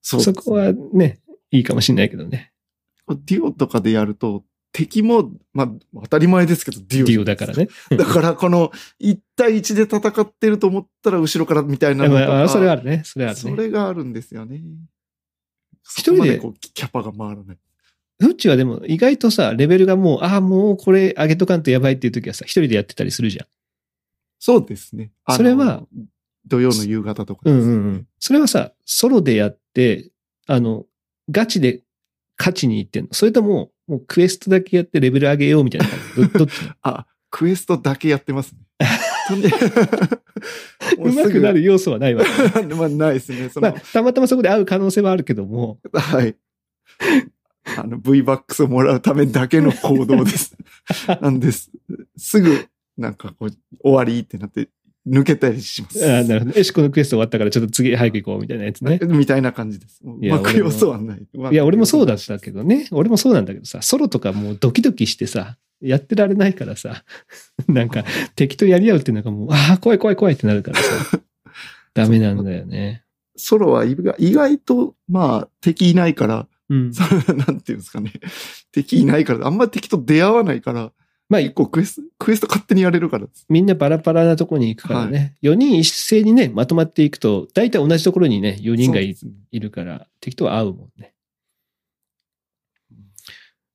[0.00, 2.52] そうそこはね、いいかもしれないけどね。
[3.08, 5.68] デュオとかでやると、敵も、まあ、
[6.02, 7.06] 当たり前ですけど、デュオ。
[7.06, 7.54] デュオだから。
[7.54, 7.68] ね。
[7.96, 12.28] だから、この、1対1で戦ってると思ったら、後ろからみたいなのとか。
[12.28, 13.02] まあ、それはあるね。
[13.04, 13.56] それはあるそね。
[13.56, 14.62] れがあるんですよね。
[15.96, 17.58] 一人でこうキャパが回らない。
[18.18, 23.46] フッチはでも意外とさ、レベルがもう、ああ、もうこれ上げとかんとやばいっていう時はさ、一人でやってたりするじゃん。
[24.40, 25.12] そうですね。
[25.30, 25.84] それは、
[26.46, 28.06] 土曜の夕方とかうんですね、うんうん。
[28.18, 30.10] それはさ、ソロでやって、
[30.46, 30.86] あの、
[31.30, 31.82] ガチで
[32.38, 36.32] 勝ちに行ってんのそれとも、もうクエストだけやってレベル上げようみたいな感じ？
[36.32, 36.52] ど どっち？
[36.82, 38.58] あ、クエストだけやってますね。
[40.98, 42.30] うまくなる要素はないわけ。
[42.30, 43.48] す ぐまあ、ないですね。
[43.48, 46.36] その、まあ、たまたまそこで会う可能性はあるけども、はい。
[47.76, 50.56] あの、V バックスをもらうためだけの行動です。
[51.20, 51.70] なんです。
[52.16, 53.50] すぐ、なんかこう、
[53.82, 54.68] 終わりってなって、
[55.06, 56.04] 抜けたりします。
[56.04, 56.58] あーなるほど。
[56.58, 59.00] よし、このクエスト終わったからちょっと次早く行こうみたいなやつね。
[59.02, 60.04] みたいな感じです。
[60.04, 61.26] もうまく要素はない。
[61.50, 62.88] いや、俺もそうだったけどね。
[62.90, 67.04] 俺もそうなんだけどさ、ソロとかもうドキドキしてさ、やってられないからさ、
[67.68, 68.04] なんか
[68.36, 71.20] 敵とやり合うっていうのがもう、ああ、怖い怖い怖いってなるからさ、
[71.94, 73.04] ダメなんだよね。
[73.36, 73.94] ソロは意
[74.32, 76.92] 外と、まあ、敵いないから、うん。
[76.94, 77.02] そ
[77.32, 78.12] のなんていうんですかね。
[78.72, 80.92] 敵いないから、あんま敵と出会わないから、
[81.28, 83.26] まあ、結構クエスト、クエスト勝手にやれるから。
[83.50, 85.36] みんなバラバラなとこに行くからね。
[85.42, 89.14] 4人一斉にね、まとまっていくと、大体同じところにね、4人がい
[89.60, 91.12] るから、敵とは合うもんね。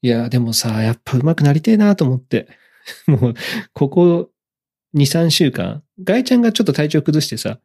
[0.02, 2.48] いや、でもさ、やっぱ上手くなりてえなと思って。
[3.08, 3.34] もう、
[3.74, 4.32] ここ
[4.96, 7.60] 2、3週間、ガイちゃんがちょっと体調崩してさ、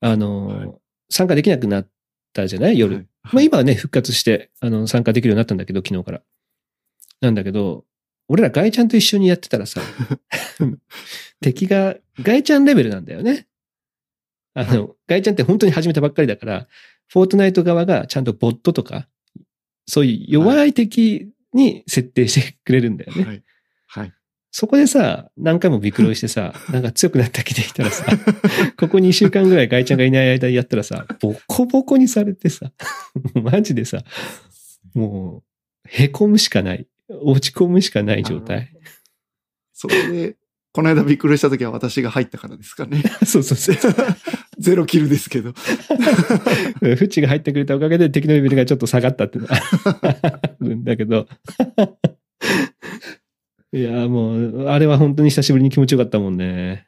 [0.00, 0.70] あの、はい
[1.08, 1.88] 参加できなくなっ
[2.32, 2.78] たじゃない？
[2.80, 2.96] 夜。
[2.96, 6.22] はいまあ今はね、復活して、あの、参加できるようになったんだけど、昨日から。
[7.20, 7.84] なんだけど、
[8.28, 9.80] 俺らガイちゃんと一緒にやってたらさ、
[11.40, 13.46] 敵がガイちゃんレベルなんだよね。
[14.54, 16.68] あの、ガイちゃんって本当に始めたばっかりだから、
[17.08, 19.08] フォートナイト側がちゃんとボットとか、
[19.86, 23.24] そういう弱い敵に設定してくれるんだよね。
[23.24, 23.42] はい。
[24.56, 24.66] はい。
[24.66, 28.06] そこでさ、何回もビクロイしてさ、 なんか強くなった気でいたらさ、
[28.78, 32.72] ここ2週間ぐらいガイちゃんがいない間にやったらさ、ボコボコにされてさ、
[33.34, 34.02] マジでさ、
[34.94, 35.42] も
[35.84, 36.86] う、へこむしかない。
[37.08, 38.72] 落ち込むしかない状態。
[39.72, 40.36] それで、
[40.72, 43.02] この間びっくりした時は私が入ったからですかね。
[43.24, 43.94] そうそうそう。
[44.58, 45.52] ゼロキルですけど。
[45.52, 49.56] フチが入ってくれたおかげで敵のレベルがちょっと下がったってのは
[50.22, 51.28] あるんだけど。
[53.72, 56.86] いや、もう、あれは本当に久しぶりに気持ちよかったもんね。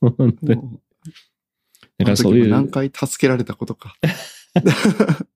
[0.00, 0.80] 本当に。
[1.98, 2.48] からそういう。
[2.48, 3.96] 何回助けられたことか。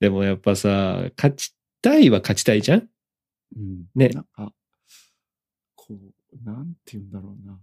[0.00, 2.88] でもやっぱさ、勝ちたいは勝ちたいじゃん？
[3.56, 4.52] うんねなんか、
[5.74, 7.58] こう、なんて言うんだろうな。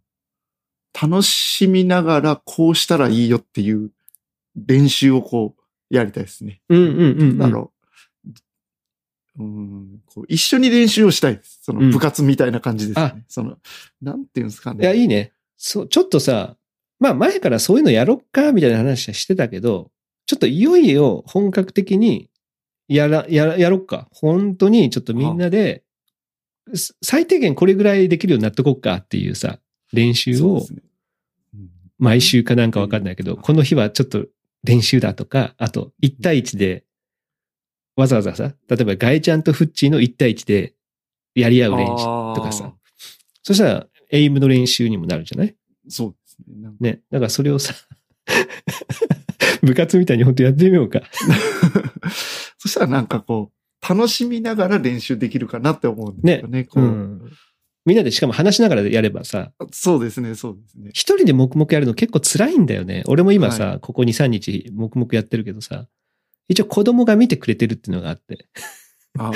[1.01, 3.91] 楽しみながらこうしたらいいよっていう
[4.55, 5.63] 練習をこう、
[5.95, 6.61] やりたいですね。
[6.69, 7.37] うんうんうん、うん。
[7.37, 7.72] だろ
[9.37, 9.43] う。
[9.43, 11.59] うん、こう一緒に練習をしたいです。
[11.63, 13.05] そうんの部活みたいな感じですね。
[13.05, 13.57] あその、
[14.01, 14.83] なんていうんですかね。
[14.83, 15.31] いや、いいね。
[15.57, 16.57] そう、ちょっとさ、
[16.99, 19.91] まあ前からそういうのやろっか、みたいな話はしてたけど、
[20.25, 22.29] ちょっといよいよ本格的に
[22.87, 24.07] やら、やら、やろっか。
[24.11, 25.83] 本当にちょっとみんなで、
[26.73, 29.59] す最低限これぐらいできるようになっとこっかっていうさ、
[29.91, 30.65] 練習を
[31.99, 34.25] 毎週かなんかわかんないけど、この日はちょっと
[34.63, 36.83] 練習だとか、あと1対1で、
[37.95, 40.73] わざわざさ、例えばガイちゃんとフッチーの1対1で
[41.35, 42.03] やり合う練習
[42.35, 42.73] とかさ。
[43.43, 45.55] そしたら、エイムの練習にもなるじゃない？
[45.89, 46.69] そうですね。
[46.79, 47.01] ね。
[47.11, 47.73] だからそれをさ、
[49.61, 51.01] 部活みたいに本当やってみようか。
[52.57, 56.63] そしたらなんかこう、楽しみながら練習できるかなって思うんですよね。
[56.63, 56.83] こう。
[56.83, 57.31] うん
[57.85, 60.89] みんなでしかも話しながらやればさ、そうですね、そうですね。
[60.93, 63.03] 一人で黙々やるの結構辛いんだよね。
[63.07, 65.85] 俺も今さ、はここ2、3日黙々やってるけどさ、
[66.47, 68.47] 一応子供が見てくれてるっていうのがあって。
[69.17, 69.33] ああ、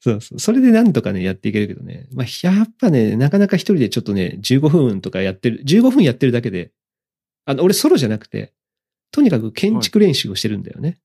[0.00, 0.38] そうそう。
[0.40, 2.08] それでなんとかね、やっていけるけどね。
[2.12, 6.72] まあ、やっぱね、なかなか一人でちょっとね、15分とかやってる、15分やってるだけで、
[7.44, 8.52] あの、俺ソロじゃなくて、
[9.10, 10.98] とにかく建築練習をしてるんだよね。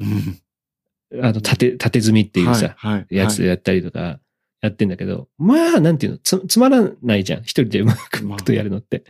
[0.00, 1.22] うん。
[1.22, 3.16] あの、縦、縦積みっていうさ、はい、はい。
[3.16, 4.20] やつやったりとか、
[4.60, 7.42] やってんだけど、まあ、なんていうの、つ、つまらないじゃん。
[7.42, 9.04] 一人でうまくまあとやるのって。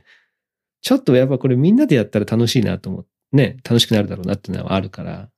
[0.83, 5.29] ちょっとやっぱこれみんなでやったら楽しいなと思って、ね、楽しくなるだろうなっていうのはあるから。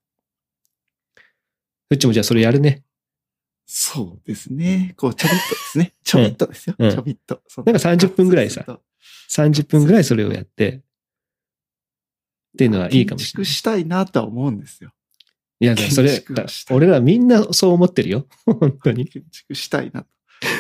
[1.91, 2.85] うっちもじゃあそれやるね。
[3.65, 4.95] そうですね。
[4.97, 5.95] こう、ちょびっとですね。
[6.05, 6.77] ちょびっとですよ。
[6.79, 7.41] うんちょびっと。
[7.49, 8.65] そなんか30分ぐらいさ
[9.31, 10.81] 30分ぐらいそれをやって、っ
[12.59, 13.45] ていうのはいいかもしれない。
[13.45, 14.93] 建築したいなとは思うんですよ。
[15.59, 16.23] いや、それ
[16.71, 18.27] 俺らみんなそう思ってるよ。
[18.45, 19.07] 本当に。
[19.07, 20.09] 建築したいなと。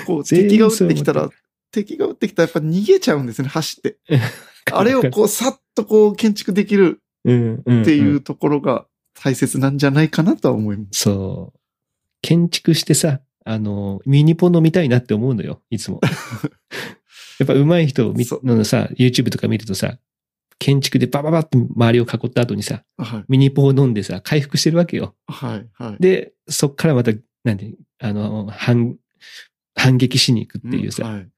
[0.06, 1.30] こう、 敵が撃ってきたら
[1.70, 3.98] 敵が撃ってきたらやっぱ逃げちゃうんですね、走って。
[4.72, 7.82] あれをこう、さっとこう、建築できるうん、うん。
[7.82, 11.00] っていうところが大切なんじゃないかなとは思います。
[11.02, 11.58] そう。
[12.22, 16.00] 建築してさ、あの、ミニポン飲みたいなって思うのよ、いつも。
[17.38, 18.14] やっぱ上手い人
[18.44, 19.98] のさ、YouTube とか見るとさ、
[20.58, 23.24] 建築でバババって周りを囲った後にさ、はい。
[23.28, 25.14] ミニポンを飲んでさ、回復してるわけよ。
[25.26, 25.68] はい。
[25.74, 26.02] はい。
[26.02, 27.12] で、そっからまた、
[27.44, 28.96] なんで、あの、反、
[29.74, 31.28] 反撃しに行くっていうさ、んはい。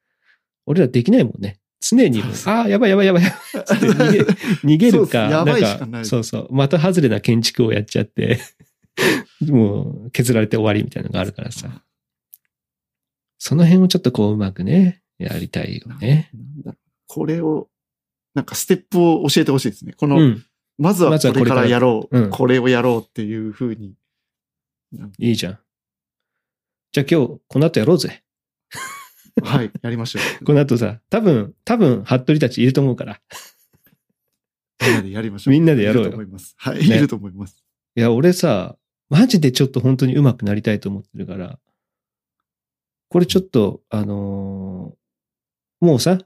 [0.66, 1.58] 俺らできないもんね。
[1.80, 3.22] 常にああ、やばいやばいやばい。
[3.54, 8.40] 逃げ逃げるか、なんか、かないそうそう、的外れな建築をやっちゃって、
[9.46, 11.84] もう削られて終わりみたいなのがあるからさ。
[13.38, 16.32] その辺をちょっとこううまくね、やりたいよね。
[17.06, 17.68] これを、
[18.34, 19.92] なんかステップを教えてほしいですね。
[19.92, 20.44] この、うん。
[20.76, 22.18] まずはこれからやろう。
[22.18, 23.94] うんこれをやろうっていうふうに。
[25.18, 25.58] いいじゃん。
[26.92, 28.24] じゃあ今日、この後やろうぜ。
[29.42, 30.22] はい、やりましょう。
[30.44, 33.20] この後さ、多分、多分、服部たちいると思うから。
[34.80, 35.52] みんなでやりましょう。
[35.52, 36.54] みんなでやろうよいると思います。
[36.56, 37.64] はい、ねいると思います。
[37.96, 38.76] いや、俺さ、
[39.10, 41.58] マジでちょっと本当に上手くなりたいと思ってるから、
[43.08, 44.98] これちょっと、あのー
[45.80, 46.18] もうさ、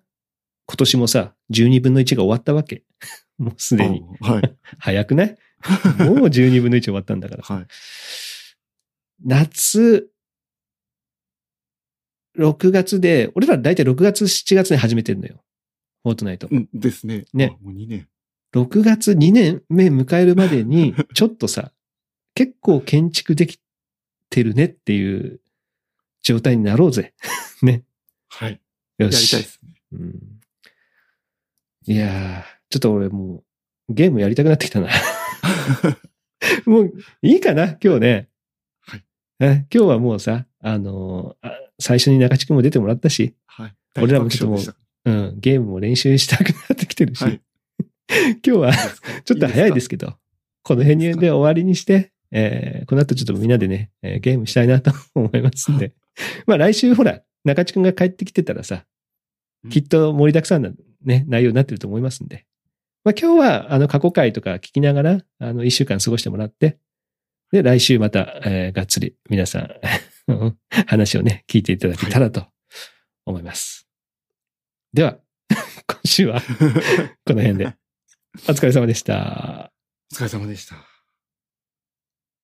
[0.66, 2.84] 今年もさ、12分の1が終わったわけ。
[3.36, 4.02] もうすでに。
[4.22, 4.56] あはい。
[4.78, 5.36] 早くない？
[6.00, 7.54] もう12分の1終わったんだからさ。
[7.54, 7.66] はい。
[9.24, 10.10] 夏、
[12.38, 15.42] 6月で、俺ら大体6月、7月に始めてるのよ。
[16.02, 16.48] フォートナイト。
[16.50, 17.24] うんですね。
[17.32, 17.64] ねあ。
[17.64, 18.08] もう2年。
[18.54, 21.72] 6月2年目迎えるまでに、 ちょっとさ、
[22.34, 23.60] 結構建築でき
[24.30, 25.40] てるねっていう
[26.22, 27.14] 状態になろうぜ。
[27.62, 27.84] ね。
[28.28, 28.52] はい。
[28.52, 28.58] よ
[28.98, 29.36] やりたいし。
[29.36, 29.74] ですね。
[29.92, 30.40] うん、
[31.86, 33.44] いやー、ちょっと俺も
[33.88, 34.88] うゲームやりたくなってきたな。
[36.66, 38.28] もういいかな今日ね。
[38.80, 39.04] はい。
[39.40, 43.74] え今日はもうさ、あのーあ最初に中地君も出てもらったし、はい。
[44.00, 47.40] 俺らもちょっともううん、ゲームも練習したくなってきてるし、はい
[48.46, 48.72] 今日は
[49.24, 50.16] ちょっと早いですけけど、
[50.62, 55.92] この辺で終わりにして、えーこの後ちょっとみんなでね、えーゲームしたいなと思いますんで。
[56.46, 58.84] まあ来週ほら、中地くんが帰ってきてたらさ
[59.64, 60.70] う、んきっと盛りだくさんな
[61.04, 62.44] ね、内容になってると思いますんで。
[63.04, 66.78] まあ今日はあの過去回とか聞きながら、あの一週間過ごしてもらって、
[67.50, 69.70] で、来週また、えーがっつり皆さん、
[70.86, 72.46] 話をね、聞いていただけたらと
[73.26, 73.86] 思います。
[74.92, 75.18] では、
[75.86, 76.40] 今週は
[77.24, 77.76] この辺で。
[78.48, 79.72] お疲れ様でした。
[80.12, 80.91] お疲れ様でした。